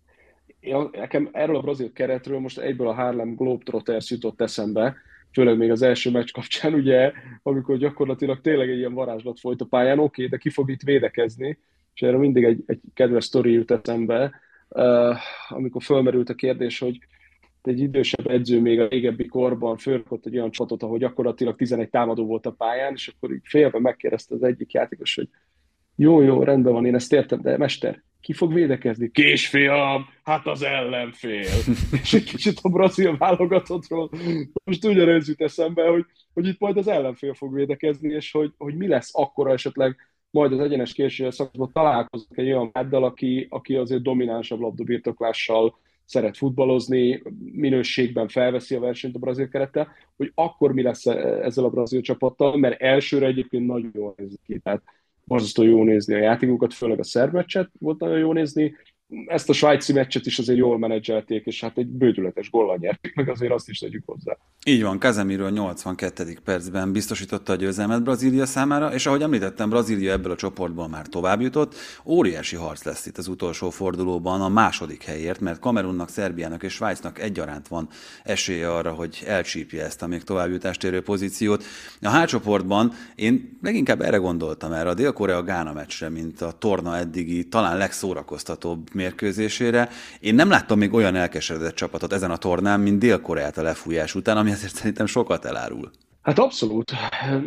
én, 0.62 0.90
nekem 0.92 1.30
erről 1.32 1.56
a 1.56 1.62
brazil 1.62 1.92
keretről 1.92 2.40
most 2.40 2.60
egyből 2.60 2.88
a 2.88 2.94
Harlem 2.94 3.36
Globetrotters 3.36 4.10
jutott 4.10 4.42
eszembe, 4.42 4.96
főleg 5.32 5.58
még 5.58 5.72
az 5.72 5.82
első 5.82 6.12
meccs 6.12 6.32
kapcsán, 6.32 6.74
ugye, 6.74 7.12
amikor 7.44 7.78
gyakorlatilag 7.78 8.42
tényleg 8.42 8.70
egy 8.70 8.78
ilyen 8.78 8.94
varázslat 8.94 9.40
folyt 9.40 9.62
a 9.62 9.66
pályán, 9.66 10.00
oké, 10.00 10.06
okay, 10.06 10.28
de 10.28 10.38
ki 10.38 10.50
fog 10.50 10.70
itt 10.70 10.82
védekezni, 10.82 11.60
és 11.94 12.02
erre 12.02 12.18
mindig 12.18 12.44
egy, 12.44 12.64
egy 12.66 12.80
kedves 12.94 13.26
sztori 13.26 13.52
jut 13.52 13.72
eszembe, 13.72 14.32
uh, 14.70 15.16
amikor 15.50 15.84
fölmerült 15.84 16.30
a 16.30 16.36
kérdés, 16.36 16.80
hogy 16.80 16.98
egy 17.62 17.80
idősebb 17.80 18.28
edző 18.28 18.62
még 18.62 18.80
a 18.80 18.88
régebbi 18.88 19.26
korban 19.26 19.78
fölkott 19.78 20.26
egy 20.26 20.36
olyan 20.36 20.52
csatot, 20.52 20.84
ahol 20.84 20.98
gyakorlatilag 20.98 21.56
11 21.56 21.90
támadó 21.90 22.26
volt 22.26 22.46
a 22.46 22.52
pályán, 22.52 22.94
és 22.94 23.08
akkor 23.08 23.32
így 23.32 23.42
félve 23.44 23.80
megkérdezte 23.80 24.36
az 24.36 24.44
egyik 24.44 24.72
játékos, 24.72 25.16
hogy 25.16 25.30
jó, 25.96 26.22
jó, 26.22 26.44
rendben 26.44 26.74
van, 26.74 26.86
én 26.86 26.96
ezt 26.96 27.14
értem, 27.14 27.42
de 27.42 27.58
mester, 27.58 28.04
ki 28.22 28.34
fog 28.34 28.54
védekezni? 28.54 29.12
Kisfiam, 29.12 30.10
hát 30.24 30.48
az 30.48 30.62
ellenfél. 30.62 31.50
és 32.02 32.14
egy 32.14 32.24
kicsit 32.24 32.60
a 32.62 32.70
brazil 32.70 33.18
válogatottról 33.18 34.10
most 34.64 34.86
ugyanez 34.86 35.28
jut 35.28 35.42
eszembe, 35.42 35.88
hogy, 35.88 36.06
hogy 36.34 36.48
itt 36.48 36.60
majd 36.60 36.78
az 36.78 36.88
ellenfél 36.88 37.34
fog 37.34 37.54
védekezni, 37.54 38.14
és 38.14 38.32
hogy, 38.32 38.54
hogy 38.58 38.76
mi 38.76 38.88
lesz 38.88 39.10
akkor 39.14 39.52
esetleg 39.52 39.96
majd 40.30 40.54
az 40.54 40.60
egyenes 40.60 40.94
későre 40.94 41.32
szakaszban 41.32 41.72
találkozik 41.74 42.38
egy 42.38 42.46
olyan 42.46 42.70
máddal, 42.74 43.04
aki, 43.04 43.48
aki 43.50 43.76
azért 43.76 44.02
dominánsabb 44.02 44.60
labdabirtoklással 44.60 45.80
szeret 46.06 46.38
futballozni, 46.38 47.22
minőségben 47.52 48.28
felveszi 48.28 48.76
a 48.76 48.80
versenyt 48.80 49.16
a 49.16 49.20
brazil 49.20 49.48
kerettel, 49.48 49.88
hogy 50.18 50.32
akkor 50.36 50.74
mi 50.74 50.82
lesz 50.82 51.06
ezzel 51.06 51.64
a 51.64 51.70
brazil 51.70 52.02
csapattal, 52.02 52.58
mert 52.58 52.82
elsőre 52.82 53.26
egyébként 53.26 53.66
nagyon 53.66 53.92
jól 53.94 54.14
néz 54.18 54.40
ki. 54.46 54.60
Tehát 54.60 54.84
borzasztó 55.32 55.64
jó 55.64 55.84
nézni 55.84 56.14
a 56.14 56.18
játékokat, 56.18 56.74
főleg 56.74 57.00
a 57.00 57.04
szerb 57.04 57.34
meccset 57.34 57.70
volt 57.80 58.00
nagyon 58.00 58.18
jó 58.18 58.34
nézni, 58.34 58.76
ezt 59.26 59.50
a 59.50 59.54
svájci 59.54 59.94
meccset 59.94 60.26
is 60.26 60.40
azért 60.40 60.58
jól 60.58 60.78
menedzselték, 60.78 61.46
és 61.46 61.62
hát 61.62 61.78
egy 61.78 61.88
bődületes 61.88 62.50
góllal 62.50 62.78
nyerték, 62.80 63.16
meg 63.16 63.30
azért 63.30 63.52
azt 63.52 63.70
is 63.70 63.80
tegyük 63.80 64.04
hozzá. 64.06 64.38
Így 64.66 64.84
van, 64.84 65.00
Casemiro 65.00 65.50
82. 65.50 66.38
percben 66.44 66.92
biztosította 66.92 67.54
a 67.54 67.56
győzelmet 67.56 68.04
Brazília 68.04 68.46
számára, 68.46 68.94
és 68.94 69.06
ahogy 69.06 69.22
említettem, 69.22 69.70
Brazília 69.70 70.12
ebből 70.12 70.32
a 70.32 70.36
csoportból 70.36 70.88
már 70.88 71.08
tovább 71.08 71.42
jutott. 71.42 71.76
Óriási 72.06 72.56
harc 72.56 72.84
lesz 72.84 73.06
itt 73.06 73.18
az 73.18 73.28
utolsó 73.28 73.70
fordulóban 73.70 74.42
a 74.42 74.50
második 74.50 75.04
helyért, 75.04 75.40
mert 75.40 75.60
Kamerunnak, 75.60 76.10
Szerbiának 76.10 76.64
és 76.64 76.74
Svájcnak 76.74 77.20
egyaránt 77.20 77.68
van 77.68 77.90
esélye 78.24 78.74
arra, 78.74 78.92
hogy 78.92 79.24
elcsípje 79.26 79.84
ezt 79.84 80.02
a 80.02 80.08
még 80.08 80.24
továbbjutást 80.24 80.84
érő 80.84 81.02
pozíciót. 81.02 81.64
A 82.02 82.20
H 82.20 82.26
csoportban 82.26 82.92
én 83.16 83.58
leginkább 83.62 84.02
erre 84.02 84.18
gondoltam 84.18 84.72
erre 84.72 84.90
a 84.90 84.94
Dél-Korea-Gána 84.94 85.74
meccsre, 85.74 86.10
mint 86.10 86.42
a 86.42 86.52
torna 86.52 86.98
eddigi 86.98 87.48
talán 87.48 87.78
legszórakoztatóbb 87.78 88.94
mérkőzésére. 89.02 89.90
Én 90.20 90.36
nem 90.36 90.50
láttam 90.50 90.78
még 90.78 90.94
olyan 90.94 91.16
elkeseredett 91.16 91.76
csapatot 91.76 92.14
ezen 92.14 92.32
a 92.32 92.38
tornán, 92.38 92.80
mint 92.80 93.00
Dél-Koreát 93.00 93.58
a 93.58 93.62
lefújás 93.62 94.16
után, 94.16 94.38
ami 94.38 94.52
azért 94.52 94.76
szerintem 94.76 95.06
sokat 95.06 95.46
elárul. 95.46 95.92
Hát 96.22 96.40
abszolút. 96.40 96.92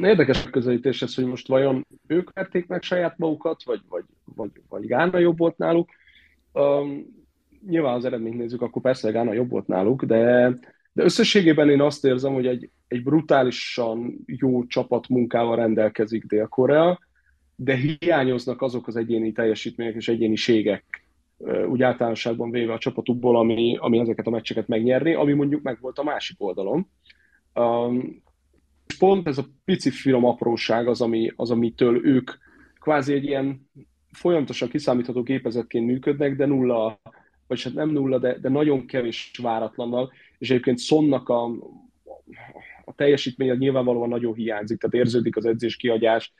Érdekes 0.02 0.50
közelítés 0.50 1.02
ez, 1.02 1.14
hogy 1.14 1.24
most 1.24 1.48
vajon 1.48 1.86
ők 2.06 2.32
verték 2.32 2.66
meg 2.66 2.82
saját 2.82 3.18
magukat, 3.18 3.62
vagy, 3.64 3.80
vagy, 3.88 4.04
vagy, 4.24 4.50
vagy 4.68 4.86
Gána 4.86 5.18
jobb 5.18 5.38
volt 5.38 5.56
náluk. 5.56 5.90
Um, 6.52 7.06
nyilván 7.68 7.94
az 7.94 8.04
eredményt 8.04 8.36
nézzük, 8.36 8.62
akkor 8.62 8.82
persze 8.82 9.10
Gána 9.10 9.32
jobb 9.32 9.50
volt 9.50 9.66
náluk, 9.66 10.04
de, 10.04 10.52
de 10.92 11.02
összességében 11.02 11.70
én 11.70 11.80
azt 11.80 12.04
érzem, 12.04 12.32
hogy 12.32 12.46
egy, 12.46 12.70
egy 12.88 13.02
brutálisan 13.02 14.24
jó 14.26 14.66
csapat 14.66 15.08
munkával 15.08 15.56
rendelkezik 15.56 16.24
Dél-Korea, 16.24 16.98
de 17.56 17.74
hiányoznak 17.74 18.62
azok 18.62 18.86
az 18.86 18.96
egyéni 18.96 19.32
teljesítmények 19.32 19.94
és 19.94 20.08
egyéniségek, 20.08 21.03
úgy 21.68 21.82
általánosságban 21.82 22.50
véve 22.50 22.72
a 22.72 22.78
csapatukból, 22.78 23.36
ami, 23.36 23.76
ami 23.80 23.98
ezeket 23.98 24.26
a 24.26 24.30
meccseket 24.30 24.68
megnyerni, 24.68 25.14
ami 25.14 25.32
mondjuk 25.32 25.62
meg 25.62 25.78
volt 25.80 25.98
a 25.98 26.02
másik 26.02 26.42
oldalon. 26.42 26.88
Um, 27.54 28.22
pont 28.98 29.26
ez 29.26 29.38
a 29.38 29.46
pici 29.64 29.90
finom 29.90 30.24
apróság 30.24 30.88
az, 30.88 31.00
ami, 31.00 31.32
az, 31.36 31.50
amitől 31.50 32.06
ők 32.06 32.30
kvázi 32.80 33.12
egy 33.12 33.24
ilyen 33.24 33.70
folyamatosan 34.12 34.68
kiszámítható 34.68 35.22
gépezetként 35.22 35.86
működnek, 35.86 36.36
de 36.36 36.46
nulla, 36.46 37.00
vagy 37.46 37.62
hát 37.62 37.74
nem 37.74 37.88
nulla, 37.88 38.18
de, 38.18 38.38
de 38.38 38.48
nagyon 38.48 38.86
kevés 38.86 39.30
váratlannal, 39.42 40.12
és 40.38 40.50
egyébként 40.50 40.78
Szonnak 40.78 41.28
a, 41.28 41.44
a 42.84 42.94
teljesítménye 42.94 43.54
nyilvánvalóan 43.54 44.08
nagyon 44.08 44.34
hiányzik, 44.34 44.78
tehát 44.78 44.94
érződik 44.94 45.36
az 45.36 45.44
edzés 45.44 45.76
kiagyás, 45.76 46.32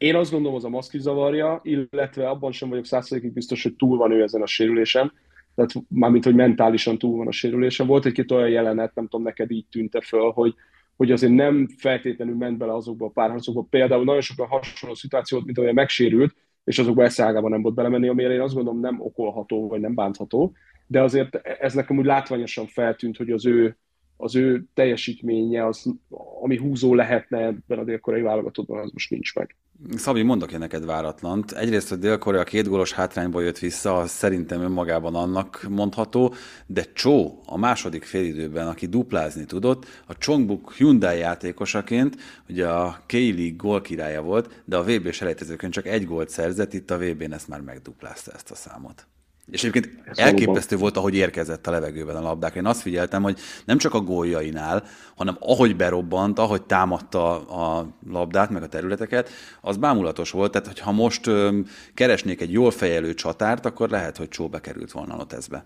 én 0.00 0.14
azt 0.14 0.30
gondolom, 0.30 0.56
az 0.56 0.64
a 0.64 0.68
maszkis 0.68 1.00
zavarja, 1.00 1.60
illetve 1.62 2.28
abban 2.28 2.52
sem 2.52 2.68
vagyok 2.68 2.84
százszerzékig 2.84 3.32
biztos, 3.32 3.62
hogy 3.62 3.74
túl 3.74 3.96
van 3.96 4.12
ő 4.12 4.22
ezen 4.22 4.42
a 4.42 4.46
sérülésen. 4.46 5.12
Tehát 5.54 5.70
mármint, 5.88 6.24
hogy 6.24 6.34
mentálisan 6.34 6.98
túl 6.98 7.16
van 7.16 7.26
a 7.26 7.32
sérülésen. 7.32 7.86
Volt 7.86 8.06
egy-két 8.06 8.30
olyan 8.30 8.48
jelenet, 8.48 8.94
nem 8.94 9.04
tudom, 9.04 9.26
neked 9.26 9.50
így 9.50 9.66
tűnte 9.70 10.00
föl, 10.00 10.30
hogy, 10.30 10.54
hogy 10.96 11.12
azért 11.12 11.32
nem 11.32 11.68
feltétlenül 11.76 12.36
ment 12.36 12.58
bele 12.58 12.74
azokba 12.74 13.06
a 13.06 13.10
párharcokba. 13.10 13.66
Például 13.70 14.04
nagyon 14.04 14.20
sokan 14.20 14.46
hasonló 14.46 14.94
szituációt, 14.94 15.44
mint 15.44 15.58
olyan 15.58 15.74
megsérült, 15.74 16.34
és 16.64 16.78
azokba 16.78 17.04
eszágában 17.04 17.50
nem 17.50 17.62
volt 17.62 17.74
belemenni, 17.74 18.08
amire 18.08 18.32
én 18.32 18.40
azt 18.40 18.54
gondolom 18.54 18.80
nem 18.80 19.00
okolható, 19.00 19.68
vagy 19.68 19.80
nem 19.80 19.94
bántható. 19.94 20.52
De 20.86 21.02
azért 21.02 21.34
ez 21.36 21.74
nekem 21.74 21.98
úgy 21.98 22.04
látványosan 22.04 22.66
feltűnt, 22.66 23.16
hogy 23.16 23.30
az 23.30 23.46
ő 23.46 23.76
az 24.20 24.36
ő 24.36 24.64
teljesítménye, 24.74 25.66
az, 25.66 25.94
ami 26.42 26.56
húzó 26.56 26.94
lehetne 26.94 27.38
ebben 27.38 27.78
a 27.78 27.84
dél-koreai 27.84 28.22
válogatottban, 28.22 28.78
az 28.78 28.90
most 28.92 29.10
nincs 29.10 29.34
meg. 29.34 29.56
Szabi, 29.96 30.22
mondok 30.22 30.52
én 30.52 30.58
neked 30.58 30.84
váratlant. 30.84 31.52
Egyrészt, 31.52 31.88
hogy 31.88 31.98
Dél-Korea 31.98 32.44
két 32.44 32.68
gólos 32.68 32.92
hátrányból 32.92 33.42
jött 33.42 33.58
vissza, 33.58 33.96
az 33.96 34.10
szerintem 34.10 34.60
önmagában 34.60 35.14
annak 35.14 35.66
mondható, 35.68 36.34
de 36.66 36.84
Csó 36.92 37.42
a 37.46 37.58
második 37.58 38.04
félidőben, 38.04 38.66
aki 38.66 38.86
duplázni 38.86 39.44
tudott, 39.44 39.86
a 40.06 40.16
Chongbuk 40.16 40.72
Hyundai 40.72 41.18
játékosaként, 41.18 42.16
ugye 42.48 42.68
a 42.68 43.02
K-League 43.06 43.54
gól 43.56 43.80
királya 43.80 44.22
volt, 44.22 44.62
de 44.64 44.76
a 44.76 44.84
VB-s 44.84 45.20
elejtezőkön 45.20 45.70
csak 45.70 45.86
egy 45.86 46.04
gólt 46.04 46.28
szerzett, 46.28 46.72
itt 46.72 46.90
a 46.90 46.98
VB-n 46.98 47.32
ezt 47.32 47.48
már 47.48 47.60
megduplázta 47.60 48.32
ezt 48.32 48.50
a 48.50 48.54
számot. 48.54 49.06
És 49.50 49.64
egyébként 49.64 50.18
elképesztő 50.18 50.76
volt, 50.76 50.96
ahogy 50.96 51.14
érkezett 51.14 51.66
a 51.66 51.70
levegőben 51.70 52.16
a 52.16 52.20
labdák. 52.20 52.54
Én 52.54 52.66
azt 52.66 52.82
figyeltem, 52.82 53.22
hogy 53.22 53.38
nem 53.64 53.78
csak 53.78 53.94
a 53.94 54.00
góljainál, 54.00 54.84
hanem 55.16 55.36
ahogy 55.40 55.76
berobbant, 55.76 56.38
ahogy 56.38 56.62
támadta 56.62 57.48
a 57.48 57.86
labdát, 58.10 58.50
meg 58.50 58.62
a 58.62 58.68
területeket, 58.68 59.30
az 59.60 59.76
bámulatos 59.76 60.30
volt. 60.30 60.52
Tehát, 60.52 60.66
hogyha 60.66 60.92
most 60.92 61.26
ö, 61.26 61.58
keresnék 61.94 62.40
egy 62.40 62.52
jól 62.52 62.70
fejelő 62.70 63.14
csatárt, 63.14 63.66
akkor 63.66 63.90
lehet, 63.90 64.16
hogy 64.16 64.28
csóba 64.28 64.58
került 64.58 64.92
volna 64.92 65.14
a 65.14 65.16
Lotezbe. 65.16 65.64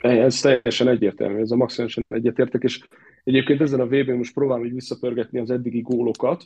Ez 0.00 0.40
teljesen 0.40 0.88
egyértelmű, 0.88 1.40
ez 1.40 1.50
a 1.50 1.56
maximálisan 1.56 2.04
egyetértek, 2.08 2.62
és 2.62 2.80
egyébként 3.24 3.60
ezen 3.60 3.80
a 3.80 3.86
vb 3.86 4.08
most 4.08 4.34
próbálom 4.34 4.64
így 4.64 4.74
visszapörgetni 4.74 5.38
az 5.38 5.50
eddigi 5.50 5.80
gólokat, 5.80 6.44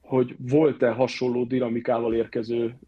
hogy 0.00 0.36
volt-e 0.38 0.90
hasonló 0.90 1.44
dinamikával 1.44 2.14
érkező 2.14 2.78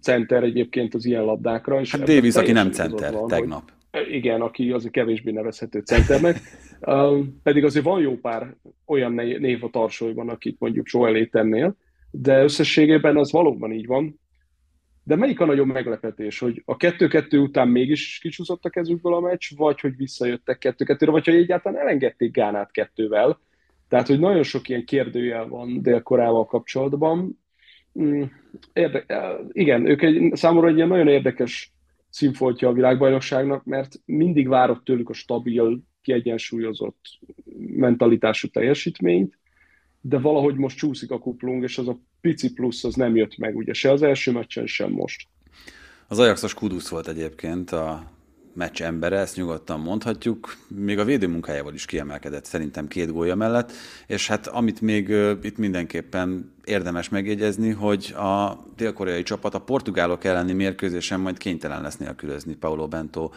center 0.00 0.42
egyébként 0.42 0.94
az 0.94 1.04
ilyen 1.04 1.24
labdákra. 1.24 1.80
És 1.80 1.92
hát 1.92 2.02
Davis, 2.02 2.34
aki 2.34 2.52
nem 2.52 2.70
center 2.70 3.12
van, 3.12 3.28
tegnap. 3.28 3.62
Hogy, 3.90 4.14
igen, 4.14 4.40
aki 4.40 4.70
azért 4.70 4.92
kevésbé 4.92 5.30
nevezhető 5.30 5.80
centernek. 5.80 6.40
uh, 6.80 7.18
pedig 7.42 7.64
azért 7.64 7.84
van 7.84 8.00
jó 8.00 8.16
pár 8.16 8.56
olyan 8.86 9.12
név 9.12 9.64
a 9.64 9.70
tarsolyban, 9.70 10.28
akit 10.28 10.56
mondjuk 10.58 10.86
soha 10.86 11.08
elé 11.08 11.26
tennél, 11.26 11.76
de 12.10 12.42
összességében 12.42 13.16
az 13.16 13.32
valóban 13.32 13.72
így 13.72 13.86
van. 13.86 14.20
De 15.04 15.16
melyik 15.16 15.40
a 15.40 15.44
nagyobb 15.44 15.66
meglepetés, 15.66 16.38
hogy 16.38 16.62
a 16.64 16.76
2-2 16.76 17.42
után 17.42 17.68
mégis 17.68 18.18
kicsúszott 18.18 18.64
a 18.64 18.70
kezükből 18.70 19.14
a 19.14 19.20
meccs, 19.20 19.44
vagy 19.56 19.80
hogy 19.80 19.96
visszajöttek 19.96 20.74
2-2-re, 20.78 21.10
vagy 21.10 21.24
hogy 21.24 21.34
egyáltalán 21.34 21.80
elengedték 21.80 22.32
Gánát 22.32 22.70
kettővel. 22.70 23.40
Tehát, 23.88 24.06
hogy 24.06 24.18
nagyon 24.18 24.42
sok 24.42 24.68
ilyen 24.68 24.84
kérdőjel 24.84 25.48
van 25.48 25.82
Dél-Korával 25.82 26.46
kapcsolatban, 26.46 27.41
érde, 28.72 29.04
igen, 29.52 29.86
ők 29.86 30.02
egy, 30.02 30.34
számomra 30.34 30.68
egy 30.68 30.76
ilyen 30.76 30.88
nagyon 30.88 31.08
érdekes 31.08 31.72
színfoltja 32.08 32.68
a 32.68 32.72
világbajnokságnak, 32.72 33.64
mert 33.64 34.00
mindig 34.04 34.48
várok 34.48 34.82
tőlük 34.82 35.08
a 35.08 35.12
stabil, 35.12 35.80
kiegyensúlyozott 36.02 37.00
mentalitású 37.58 38.48
teljesítményt, 38.48 39.38
de 40.00 40.18
valahogy 40.18 40.54
most 40.54 40.76
csúszik 40.76 41.10
a 41.10 41.18
kuplung, 41.18 41.62
és 41.62 41.78
az 41.78 41.88
a 41.88 41.98
pici 42.20 42.52
plusz 42.52 42.84
az 42.84 42.94
nem 42.94 43.16
jött 43.16 43.36
meg, 43.36 43.56
ugye 43.56 43.72
se 43.72 43.90
az 43.90 44.02
első 44.02 44.32
meccsen, 44.32 44.66
sem 44.66 44.90
most. 44.90 45.28
Az 46.08 46.18
Ajaxos 46.18 46.54
kudusz 46.54 46.88
volt 46.88 47.08
egyébként 47.08 47.70
a 47.70 48.11
meccs 48.54 48.82
embere, 48.82 49.18
ezt 49.18 49.36
nyugodtan 49.36 49.80
mondhatjuk. 49.80 50.56
Még 50.68 50.98
a 50.98 51.04
védőmunkájával 51.04 51.74
is 51.74 51.84
kiemelkedett 51.84 52.44
szerintem 52.44 52.88
két 52.88 53.12
gólya 53.12 53.34
mellett, 53.34 53.72
és 54.06 54.28
hát 54.28 54.46
amit 54.46 54.80
még 54.80 55.08
itt 55.42 55.56
mindenképpen 55.56 56.52
érdemes 56.64 57.08
megjegyezni, 57.08 57.70
hogy 57.70 58.14
a 58.16 58.64
dél-koreai 58.76 59.22
csapat 59.22 59.54
a 59.54 59.60
portugálok 59.60 60.24
elleni 60.24 60.52
mérkőzésen 60.52 61.20
majd 61.20 61.38
kénytelen 61.38 61.82
lesz 61.82 61.96
nélkülözni 61.96 62.54
Paulo 62.54 62.88
Bento 62.88 63.30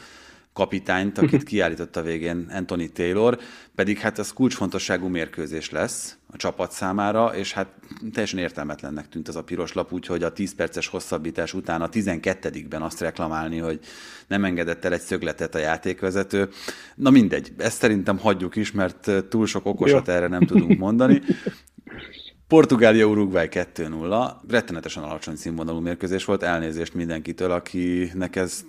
kapitányt, 0.56 1.18
akit 1.18 1.44
kiállított 1.54 1.96
a 1.96 2.02
végén 2.02 2.48
Anthony 2.54 2.92
Taylor, 2.94 3.40
pedig 3.76 3.98
hát 3.98 4.20
ez 4.20 4.34
kulcsfontosságú 4.34 5.08
mérkőzés 5.08 5.72
lesz 5.72 6.18
a 6.32 6.38
csapat 6.38 6.72
számára, 6.72 7.36
és 7.36 7.54
hát 7.54 7.68
teljesen 8.12 8.40
értelmetlennek 8.40 9.10
tűnt 9.10 9.28
az 9.28 9.36
a 9.36 9.44
piros 9.44 9.74
lap, 9.74 9.94
úgyhogy 9.94 10.24
a 10.24 10.32
10 10.32 10.56
perces 10.56 10.88
hosszabbítás 10.88 11.54
után 11.54 11.82
a 11.82 11.90
12-ben 11.90 12.82
azt 12.82 13.00
reklamálni, 13.00 13.58
hogy 13.58 13.80
nem 14.28 14.46
engedett 14.46 14.86
el 14.86 14.94
egy 14.94 15.02
szögletet 15.02 15.56
a 15.56 15.60
játékvezető. 15.60 16.50
Na 16.96 17.10
mindegy, 17.10 17.52
ezt 17.58 17.78
szerintem 17.78 18.18
hagyjuk 18.18 18.56
is, 18.56 18.72
mert 18.72 19.12
túl 19.30 19.46
sok 19.46 19.66
okosat 19.66 20.08
erre 20.08 20.28
nem 20.28 20.46
tudunk 20.46 20.78
mondani. 20.78 21.22
Portugália 22.56 23.06
Uruguay 23.06 23.48
2-0, 23.52 24.32
rettenetesen 24.50 25.04
alacsony 25.04 25.36
színvonalú 25.36 25.80
mérkőzés 25.80 26.26
volt, 26.26 26.44
elnézést 26.44 26.94
mindenkitől, 26.94 27.52
akinek 27.52 28.36
ez, 28.36 28.66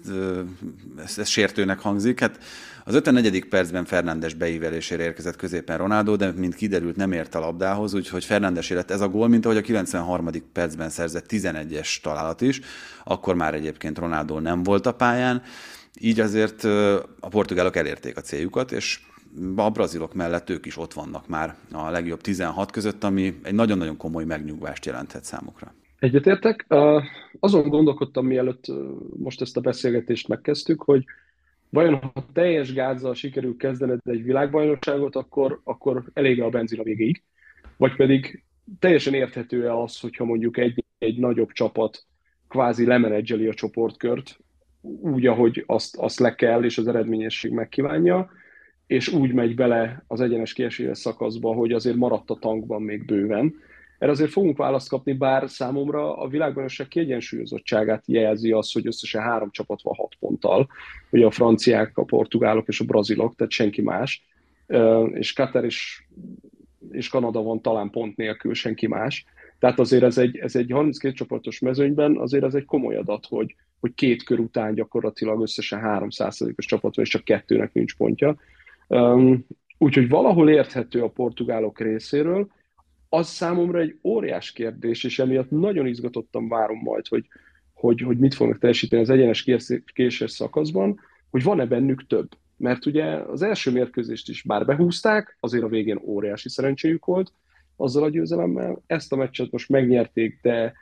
ez, 1.05 1.19
ez 1.19 1.28
sértőnek 1.28 1.78
hangzik. 1.78 2.21
Hát 2.21 2.38
az 2.85 2.95
54. 2.95 3.45
percben 3.49 3.85
Fernándes 3.85 4.35
beívelésére 4.35 5.02
érkezett 5.02 5.37
középen 5.37 5.78
Ronaldo, 5.78 6.16
de 6.16 6.33
mint 6.37 6.55
kiderült 6.55 6.97
nem 6.97 7.12
ért 7.12 7.35
a 7.35 7.38
labdához, 7.40 7.95
úgyhogy 7.95 8.25
Fernándes 8.25 8.69
lett 8.69 8.90
ez 8.90 9.00
a 9.00 9.09
gól, 9.09 9.28
mint 9.28 9.45
ahogy 9.45 9.57
a 9.57 9.61
93. 9.61 10.31
percben 10.52 10.90
szerzett 10.90 11.26
11-es 11.28 12.00
találat 12.02 12.40
is, 12.40 12.61
akkor 13.05 13.35
már 13.35 13.55
egyébként 13.55 13.99
Ronaldo 13.99 14.40
nem 14.40 14.62
volt 14.62 14.87
a 14.87 14.93
pályán, 14.93 15.43
így 16.00 16.21
azért 16.21 16.64
a 17.21 17.28
portugálok 17.28 17.76
elérték 17.76 18.16
a 18.16 18.21
céljukat, 18.21 18.73
és 18.73 19.00
a 19.57 19.71
brazilok 19.71 20.14
mellett 20.14 20.50
ők 20.50 20.66
is 20.66 20.76
ott 20.78 20.93
vannak 20.93 21.28
már 21.28 21.55
a 21.73 21.90
legjobb 21.90 22.21
16 22.21 22.71
között, 22.71 23.05
ami 23.05 23.35
egy 23.43 23.55
nagyon-nagyon 23.55 23.97
komoly 23.97 24.25
megnyugvást 24.25 24.87
jelenthet 24.87 25.25
számukra. 25.25 25.75
Egyetértek. 25.99 26.66
Azon 27.40 27.69
gondolkodtam, 27.69 28.26
mielőtt 28.26 28.64
most 29.16 29.40
ezt 29.40 29.57
a 29.57 29.61
beszélgetést 29.61 30.28
megkezdtük, 30.28 30.83
hogy 30.83 31.05
vajon 31.69 31.95
ha 31.95 32.12
teljes 32.33 32.73
gázzal 32.73 33.14
sikerül 33.14 33.57
kezdened 33.57 33.99
egy 34.05 34.23
világbajnokságot, 34.23 35.16
akkor, 35.16 35.61
akkor 35.64 36.05
elég 36.12 36.43
a 36.43 36.49
benzin 36.49 36.81
a 36.81 36.83
végéig, 36.83 37.23
vagy 37.76 37.97
pedig 37.97 38.45
teljesen 38.78 39.14
érthető-e 39.14 39.75
az, 39.75 40.00
hogyha 40.00 40.25
mondjuk 40.25 40.57
egy, 40.57 40.85
egy 40.99 41.19
nagyobb 41.19 41.52
csapat 41.52 42.07
kvázi 42.49 42.87
lemenedzseli 42.87 43.47
a 43.47 43.55
csoportkört, 43.55 44.38
úgy, 45.00 45.26
ahogy 45.26 45.64
azt, 45.66 45.97
azt 45.97 46.19
le 46.19 46.35
kell, 46.35 46.64
és 46.64 46.78
az 46.78 46.88
eredményesség 46.88 47.52
megkívánja, 47.52 48.31
és 48.87 49.09
úgy 49.09 49.33
megy 49.33 49.55
bele 49.55 50.05
az 50.07 50.21
egyenes 50.21 50.52
kieséses 50.52 50.99
szakaszba, 50.99 51.52
hogy 51.52 51.73
azért 51.73 51.97
maradt 51.97 52.31
a 52.31 52.38
tankban 52.40 52.83
még 52.83 53.05
bőven. 53.05 53.55
Erre 53.99 54.11
azért 54.11 54.31
fogunk 54.31 54.57
választ 54.57 54.88
kapni, 54.88 55.12
bár 55.12 55.50
számomra 55.50 56.16
a 56.16 56.28
világbajnokság 56.28 56.88
kiegyensúlyozottságát 56.88 58.02
jelzi 58.07 58.52
az, 58.52 58.73
hogy 58.73 58.87
összesen 58.87 59.23
három 59.23 59.50
csapat 59.50 59.83
van 59.83 59.95
hat 59.95 60.14
ponttal. 60.19 60.69
Ugye 61.11 61.26
a 61.26 61.31
franciák, 61.31 61.99
a 61.99 62.05
portugálok 62.05 62.69
és 62.69 62.81
a 62.81 62.85
brazilok, 62.85 63.35
tehát 63.35 63.52
senki 63.52 63.83
más. 63.83 64.25
És 65.12 65.33
Katar 65.33 65.64
és, 65.64 66.02
és 66.90 67.09
Kanada 67.09 67.43
van 67.43 67.61
talán 67.61 67.90
pont 67.90 68.16
nélkül, 68.16 68.55
senki 68.55 68.87
más. 68.87 69.25
Tehát 69.59 69.78
azért 69.78 70.02
ez 70.02 70.19
egy, 70.19 70.37
ez 70.37 70.57
egy 70.57 70.71
32 70.71 71.14
csoportos 71.14 71.59
mezőnyben 71.59 72.16
azért 72.16 72.45
ez 72.45 72.55
egy 72.55 72.64
komoly 72.64 72.97
adat, 72.97 73.26
hogy, 73.26 73.55
hogy 73.81 73.95
két 73.95 74.23
kör 74.23 74.38
után 74.38 74.75
gyakorlatilag 74.75 75.40
összesen 75.40 75.81
3%-os 75.83 76.66
csapat 76.66 76.95
van, 76.95 77.05
és 77.05 77.11
csak 77.11 77.25
kettőnek 77.25 77.73
nincs 77.73 77.97
pontja. 77.97 78.37
Úgyhogy 79.78 80.09
valahol 80.09 80.50
érthető 80.50 81.02
a 81.02 81.11
portugálok 81.11 81.81
részéről, 81.81 82.49
az 83.09 83.28
számomra 83.28 83.81
egy 83.81 83.99
óriás 84.02 84.52
kérdés, 84.52 85.05
és 85.05 85.19
emiatt 85.19 85.50
nagyon 85.50 85.87
izgatottan 85.87 86.49
várom 86.49 86.78
majd, 86.78 87.07
hogy, 87.07 87.26
hogy, 87.75 88.00
hogy 88.00 88.19
mit 88.19 88.35
fognak 88.35 88.59
teljesíteni 88.59 89.02
az 89.02 89.11
egyenes 89.11 89.45
késés 89.95 90.31
szakaszban, 90.31 91.00
hogy 91.31 91.43
van-e 91.43 91.66
bennük 91.66 92.07
több. 92.07 92.28
Mert 92.57 92.87
ugye 92.87 93.05
az 93.05 93.43
első 93.43 93.71
mérkőzést 93.71 94.28
is 94.28 94.43
bár 94.43 94.64
behúzták, 94.64 95.37
azért 95.40 95.64
a 95.64 95.69
végén 95.69 96.00
óriási 96.02 96.49
szerencséjük 96.49 97.05
volt 97.05 97.33
azzal 97.76 98.02
a 98.02 98.11
győzelemmel. 98.11 98.83
Ezt 98.87 99.12
a 99.12 99.16
meccset 99.16 99.50
most 99.50 99.69
megnyerték, 99.69 100.38
de 100.43 100.73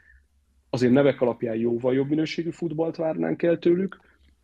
azért 0.71 0.93
nevek 0.93 1.21
alapján 1.21 1.57
jóval 1.57 1.95
jobb 1.95 2.09
minőségű 2.09 2.51
futballt 2.51 2.97
várnánk 2.97 3.43
el 3.43 3.59
tőlük. 3.59 4.01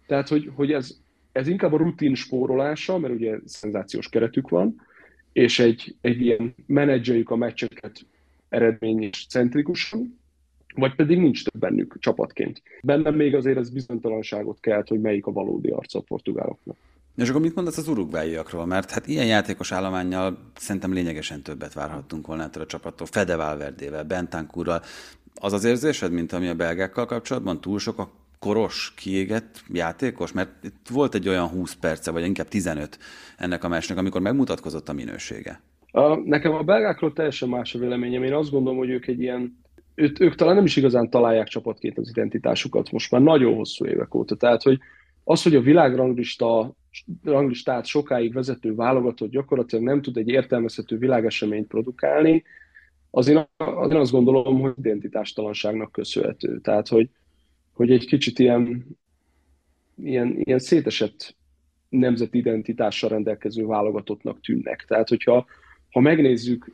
Tehát, 0.06 0.28
hogy, 0.28 0.50
hogy 0.54 0.72
ez, 0.72 1.00
ez 1.32 1.48
inkább 1.48 1.72
a 1.72 1.76
rutin 1.76 2.14
spórolása, 2.14 2.98
mert 2.98 3.14
ugye 3.14 3.38
szenzációs 3.44 4.08
keretük 4.08 4.48
van, 4.48 4.80
és 5.32 5.58
egy, 5.58 5.96
egy 6.00 6.20
ilyen 6.20 6.54
menedzseljük 6.66 7.30
a 7.30 7.36
meccseket 7.36 8.06
eredmény 8.48 9.02
és 9.02 9.26
centrikusan, 9.26 10.18
vagy 10.74 10.94
pedig 10.94 11.18
nincs 11.18 11.44
több 11.44 11.60
bennük 11.60 11.96
csapatként. 11.98 12.62
Bennem 12.82 13.14
még 13.14 13.34
azért 13.34 13.58
ez 13.58 13.70
bizonytalanságot 13.70 14.60
kelt, 14.60 14.88
hogy 14.88 15.00
melyik 15.00 15.26
a 15.26 15.32
valódi 15.32 15.68
arca 15.68 15.98
a 15.98 16.02
portugáloknak. 16.02 16.76
És 17.16 17.28
akkor 17.28 17.40
mit 17.40 17.54
mondasz 17.54 17.78
az 17.78 17.88
urugváiakról? 17.88 18.66
Mert 18.66 18.90
hát 18.90 19.06
ilyen 19.06 19.26
játékos 19.26 19.72
állományjal 19.72 20.38
szerintem 20.56 20.92
lényegesen 20.92 21.42
többet 21.42 21.72
várhattunk 21.72 22.26
volna 22.26 22.42
ettől 22.42 22.62
a 22.62 22.66
csapattól. 22.66 23.06
Fede 23.06 23.36
Valverdével, 23.36 24.04
Bentancurral. 24.04 24.82
Az 25.34 25.52
az 25.52 25.64
érzésed, 25.64 26.12
mint 26.12 26.32
ami 26.32 26.48
a 26.48 26.54
belgákkal 26.54 27.06
kapcsolatban? 27.06 27.60
Túl 27.60 27.78
sok 27.78 27.98
a 27.98 28.10
koros, 28.40 28.94
kiégett 28.96 29.62
játékos? 29.72 30.32
Mert 30.32 30.64
itt 30.64 30.88
volt 30.90 31.14
egy 31.14 31.28
olyan 31.28 31.48
20 31.48 31.74
perce, 31.74 32.10
vagy 32.10 32.24
inkább 32.24 32.48
15 32.48 32.98
ennek 33.38 33.64
a 33.64 33.68
meccsnek, 33.68 33.98
amikor 33.98 34.20
megmutatkozott 34.20 34.88
a 34.88 34.92
minősége. 34.92 35.60
A, 35.90 36.14
nekem 36.14 36.52
a 36.52 36.62
belgákról 36.62 37.12
teljesen 37.12 37.48
más 37.48 37.74
a 37.74 37.78
véleményem. 37.78 38.22
Én 38.22 38.32
azt 38.32 38.50
gondolom, 38.50 38.78
hogy 38.78 38.90
ők 38.90 39.06
egy 39.06 39.20
ilyen 39.20 39.58
ők, 39.94 40.20
ők 40.20 40.34
talán 40.34 40.54
nem 40.54 40.64
is 40.64 40.76
igazán 40.76 41.10
találják 41.10 41.48
csapatként 41.48 41.98
az 41.98 42.08
identitásukat 42.08 42.90
most 42.90 43.10
már 43.10 43.20
nagyon 43.20 43.54
hosszú 43.54 43.86
évek 43.86 44.14
óta. 44.14 44.36
Tehát, 44.36 44.62
hogy 44.62 44.78
az, 45.24 45.42
hogy 45.42 45.54
a 45.54 45.60
világranglista 45.60 46.74
ranglistát 47.24 47.86
sokáig 47.86 48.32
vezető 48.32 48.74
válogatott 48.74 49.30
gyakorlatilag 49.30 49.84
nem 49.84 50.02
tud 50.02 50.16
egy 50.16 50.28
értelmezhető 50.28 50.98
világeseményt 50.98 51.66
produkálni, 51.66 52.44
az 53.10 53.28
én, 53.28 53.48
az 53.56 53.90
én 53.90 53.96
azt 53.96 54.12
gondolom, 54.12 54.60
hogy 54.60 54.72
identitástalanságnak 54.78 55.92
köszönhető. 55.92 56.58
Tehát, 56.60 56.88
hogy 56.88 57.08
hogy 57.80 57.90
egy 57.90 58.06
kicsit 58.06 58.38
ilyen, 58.38 58.86
ilyen, 60.02 60.36
ilyen 60.38 60.58
szétesett 60.58 61.36
nemzeti 61.88 62.38
identitással 62.38 63.08
rendelkező 63.08 63.66
válogatottnak 63.66 64.40
tűnnek. 64.40 64.84
Tehát, 64.88 65.08
hogyha 65.08 65.46
ha 65.90 66.00
megnézzük, 66.00 66.70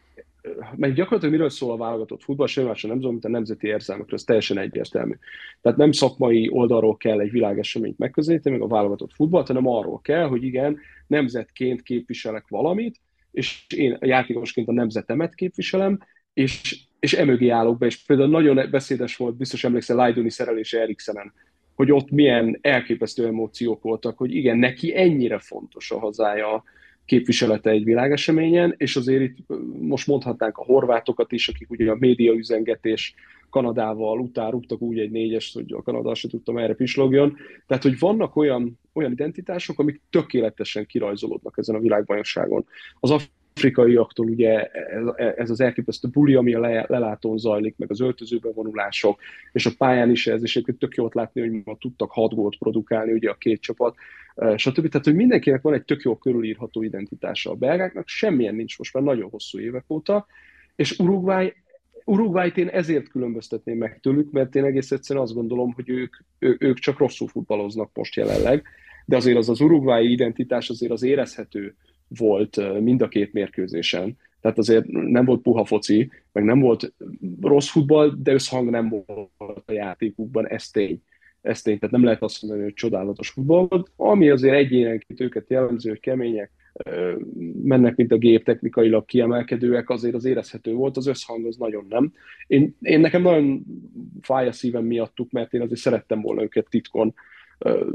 meg 0.76 0.94
gyakorlatilag 0.94 1.34
miről 1.34 1.50
szól 1.50 1.72
a 1.72 1.76
válogatott 1.76 2.22
futball, 2.22 2.46
semmi 2.46 2.66
más 2.66 2.82
nem 2.82 3.00
szól, 3.00 3.10
mint 3.10 3.24
a 3.24 3.28
nemzeti 3.28 3.66
érzelmekről, 3.66 4.18
ez 4.18 4.24
teljesen 4.24 4.58
egyértelmű. 4.58 5.14
Tehát 5.60 5.78
nem 5.78 5.92
szakmai 5.92 6.48
oldalról 6.52 6.96
kell 6.96 7.20
egy 7.20 7.30
világeseményt 7.30 7.98
megközelíteni, 7.98 8.56
meg 8.56 8.64
a 8.64 8.74
válogatott 8.74 9.12
futballt, 9.12 9.46
hanem 9.46 9.66
arról 9.66 10.00
kell, 10.00 10.26
hogy 10.26 10.42
igen, 10.42 10.78
nemzetként 11.06 11.82
képviselek 11.82 12.48
valamit, 12.48 13.00
és 13.30 13.66
én 13.76 13.96
játékosként 14.00 14.68
a 14.68 14.72
nemzetemet 14.72 15.34
képviselem, 15.34 15.98
és 16.32 16.80
és 17.00 17.12
emögé 17.12 17.48
állok 17.48 17.78
be, 17.78 17.86
és 17.86 18.04
például 18.04 18.28
nagyon 18.28 18.70
beszédes 18.70 19.16
volt, 19.16 19.36
biztos 19.36 19.64
emlékszel 19.64 19.96
Lajdoni 19.96 20.30
szerelése 20.30 20.80
Eriksenen, 20.80 21.32
hogy 21.74 21.92
ott 21.92 22.10
milyen 22.10 22.58
elképesztő 22.60 23.26
emóciók 23.26 23.82
voltak, 23.82 24.18
hogy 24.18 24.34
igen, 24.34 24.58
neki 24.58 24.96
ennyire 24.96 25.38
fontos 25.38 25.90
a 25.90 25.98
hazája 25.98 26.64
képviselete 27.04 27.70
egy 27.70 27.84
világeseményen, 27.84 28.74
és 28.76 28.96
azért 28.96 29.22
itt 29.22 29.36
most 29.80 30.06
mondhatnánk 30.06 30.58
a 30.58 30.64
horvátokat 30.64 31.32
is, 31.32 31.48
akik 31.48 31.70
ugye 31.70 31.90
a 31.90 31.96
média 31.98 32.32
üzengetés 32.32 33.14
Kanadával 33.50 34.20
után 34.20 34.50
rúgtak 34.50 34.80
úgy 34.80 34.98
egy 34.98 35.10
négyest, 35.10 35.54
hogy 35.54 35.72
a 35.72 35.82
Kanada 35.82 36.14
se 36.14 36.28
tudtam 36.28 36.58
erre 36.58 36.74
pislogjon. 36.74 37.36
Tehát, 37.66 37.82
hogy 37.82 37.98
vannak 37.98 38.36
olyan, 38.36 38.78
olyan 38.92 39.12
identitások, 39.12 39.78
amik 39.78 40.00
tökéletesen 40.10 40.86
kirajzolódnak 40.86 41.58
ezen 41.58 41.74
a 41.74 41.80
világbajnokságon. 41.80 42.66
Az 43.00 43.10
afrikaiaktól 43.56 44.28
ugye 44.28 44.64
ez, 45.36 45.50
az 45.50 45.60
elképesztő 45.60 46.08
buli, 46.08 46.34
ami 46.34 46.54
a 46.54 46.60
le, 46.60 46.84
lelátón 46.88 47.38
zajlik, 47.38 47.74
meg 47.76 47.90
az 47.90 48.00
öltözőbe 48.00 48.48
vonulások, 48.52 49.20
és 49.52 49.66
a 49.66 49.70
pályán 49.78 50.10
is 50.10 50.26
ez, 50.26 50.42
és 50.42 50.50
egyébként 50.56 50.78
tök 50.78 50.94
jót 50.94 51.14
látni, 51.14 51.40
hogy 51.40 51.62
ma 51.64 51.76
tudtak 51.76 52.10
hat 52.10 52.34
gólt 52.34 52.58
produkálni 52.58 53.12
ugye 53.12 53.30
a 53.30 53.34
két 53.34 53.60
csapat, 53.60 53.94
stb. 54.56 54.88
Tehát, 54.88 55.06
hogy 55.06 55.14
mindenkinek 55.14 55.62
van 55.62 55.74
egy 55.74 55.84
tök 55.84 56.02
jó 56.02 56.16
körülírható 56.16 56.82
identitása. 56.82 57.50
A 57.50 57.54
belgáknak 57.54 58.08
semmilyen 58.08 58.54
nincs 58.54 58.78
most 58.78 58.94
már 58.94 59.02
nagyon 59.02 59.30
hosszú 59.30 59.58
évek 59.58 59.84
óta, 59.88 60.26
és 60.74 60.98
Uruguay 60.98 61.52
Uruguayt 62.04 62.56
én 62.56 62.68
ezért 62.68 63.08
különböztetném 63.08 63.76
meg 63.76 64.00
tőlük, 64.00 64.30
mert 64.30 64.54
én 64.54 64.64
egész 64.64 64.90
egyszerűen 64.90 65.24
azt 65.24 65.34
gondolom, 65.34 65.72
hogy 65.72 65.88
ők, 65.88 66.16
ő, 66.38 66.56
ők 66.60 66.78
csak 66.78 66.98
rosszul 66.98 67.28
futballoznak 67.28 67.90
most 67.94 68.16
jelenleg, 68.16 68.62
de 69.04 69.16
azért 69.16 69.36
az 69.36 69.48
az 69.48 69.60
uruguayi 69.60 70.10
identitás 70.10 70.68
azért 70.68 70.92
az 70.92 71.02
érezhető 71.02 71.74
volt 72.08 72.80
mind 72.80 73.02
a 73.02 73.08
két 73.08 73.32
mérkőzésen. 73.32 74.16
Tehát 74.40 74.58
azért 74.58 74.86
nem 74.86 75.24
volt 75.24 75.42
puha 75.42 75.64
foci, 75.64 76.10
meg 76.32 76.44
nem 76.44 76.60
volt 76.60 76.92
rossz 77.40 77.68
futball, 77.68 78.14
de 78.18 78.32
összhang 78.32 78.70
nem 78.70 78.88
volt 78.88 79.62
a 79.66 79.72
játékukban, 79.72 80.48
ez 80.48 80.68
tény. 80.68 81.02
Ez 81.42 81.62
tény, 81.62 81.78
tehát 81.78 81.94
nem 81.94 82.04
lehet 82.04 82.22
azt 82.22 82.42
mondani, 82.42 82.64
hogy 82.64 82.74
csodálatos 82.74 83.28
futball 83.28 83.66
volt, 83.68 83.90
ami 83.96 84.30
azért 84.30 84.54
egyénenként 84.54 85.20
őket 85.20 85.50
jellemző, 85.50 85.88
hogy 85.88 86.00
kemények, 86.00 86.50
mennek, 87.62 87.96
mint 87.96 88.12
a 88.12 88.18
gép 88.18 88.44
technikailag 88.44 89.04
kiemelkedőek, 89.04 89.90
azért 89.90 90.14
az 90.14 90.24
érezhető 90.24 90.72
volt, 90.72 90.96
az 90.96 91.06
összhang 91.06 91.46
az 91.46 91.56
nagyon 91.56 91.86
nem. 91.88 92.12
Én, 92.46 92.76
én 92.80 93.00
nekem 93.00 93.22
nagyon 93.22 93.64
fáj 94.20 94.48
a 94.48 94.52
szívem 94.52 94.84
miattuk, 94.84 95.30
mert 95.30 95.54
én 95.54 95.60
azért 95.60 95.80
szerettem 95.80 96.20
volna 96.20 96.42
őket 96.42 96.66
titkon 96.70 97.14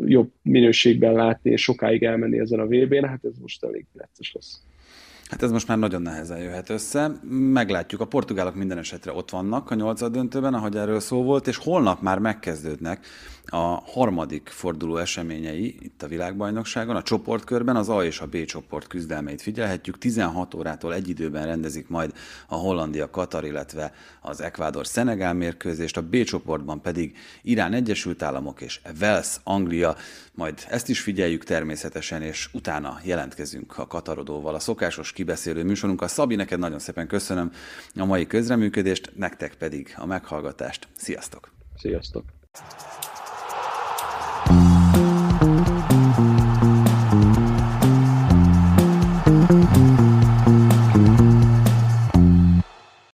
jobb 0.06 0.32
minőségben 0.41 1.13
látni, 1.13 1.52
és 1.52 1.62
sokáig 1.62 2.04
elmenni 2.04 2.39
ezen 2.39 2.60
a 2.60 2.65
VB-n, 2.65 3.06
hát 3.06 3.26
ez 3.26 3.38
most 3.41 3.63
elég 3.63 3.86
necces 3.93 4.32
lesz. 4.34 4.62
Hát 5.32 5.43
ez 5.43 5.52
most 5.52 5.67
már 5.67 5.78
nagyon 5.78 6.02
nehezen 6.02 6.38
jöhet 6.38 6.69
össze. 6.69 7.12
Meglátjuk, 7.30 8.02
a 8.02 8.06
portugálok 8.06 8.56
minden 8.56 8.78
esetre 8.78 9.12
ott 9.13 9.30
vannak 9.30 9.71
a 9.71 9.76
nyolcad 9.76 10.12
döntőben, 10.12 10.54
ahogy 10.54 10.76
erről 10.76 11.00
szó 11.00 11.24
volt, 11.24 11.47
és 11.47 11.58
holnap 11.58 12.02
már 12.02 12.19
megkezdődnek 12.19 13.06
a 13.54 13.84
harmadik 13.86 14.50
forduló 14.50 14.98
eseményei 14.98 15.76
itt 15.80 16.04
a 16.04 16.08
világbajnokságon. 16.08 16.96
A 16.96 17.02
csoportkörben 17.02 17.76
az 17.76 17.90
A 17.90 18.04
és 18.04 18.20
a 18.20 18.26
B 18.26 18.46
csoport 18.46 18.88
küzdelmeit 18.88 19.42
figyelhetjük. 19.42 19.98
16 19.98 20.54
órától 20.54 20.94
egy 20.94 21.10
időben 21.10 21.46
rendezik 21.46 21.88
majd 21.88 22.14
a 22.48 22.56
Hollandia 22.56 23.10
Katar, 23.10 23.46
illetve 23.46 23.94
az 24.22 24.42
Ekvádor 24.42 24.88
Szenegál 24.88 25.34
mérkőzést, 25.34 25.98
a 25.98 26.02
B 26.02 26.24
csoportban 26.24 26.82
pedig 26.82 27.18
Irán 27.42 27.74
Egyesült 27.74 28.22
Államok 28.22 28.62
és 28.62 28.82
Wales 29.00 29.36
Anglia. 29.44 29.96
Majd 30.34 30.66
ezt 30.70 30.90
is 30.90 31.00
figyeljük 31.00 31.44
természetesen, 31.44 32.22
és 32.22 32.50
utána 32.54 33.00
jelentkezünk 33.04 33.78
a 33.78 33.88
Katarodóval. 33.88 34.56
A 34.56 34.60
szokásos 34.60 35.12
kibeszélő 35.12 35.64
műsorunkkal. 35.64 36.08
Szabi, 36.08 36.36
neked 36.36 36.60
nagyon 36.60 36.80
szépen 36.80 37.08
köszönöm 37.08 37.52
a 37.96 38.06
mai 38.06 38.28
közreműködést, 38.28 39.12
nektek 39.16 39.56
pedig 39.56 39.96
a 39.98 40.06
meghallgatást. 40.06 40.88
Sziasztok! 40.98 41.52
Sziasztok! 41.76 42.24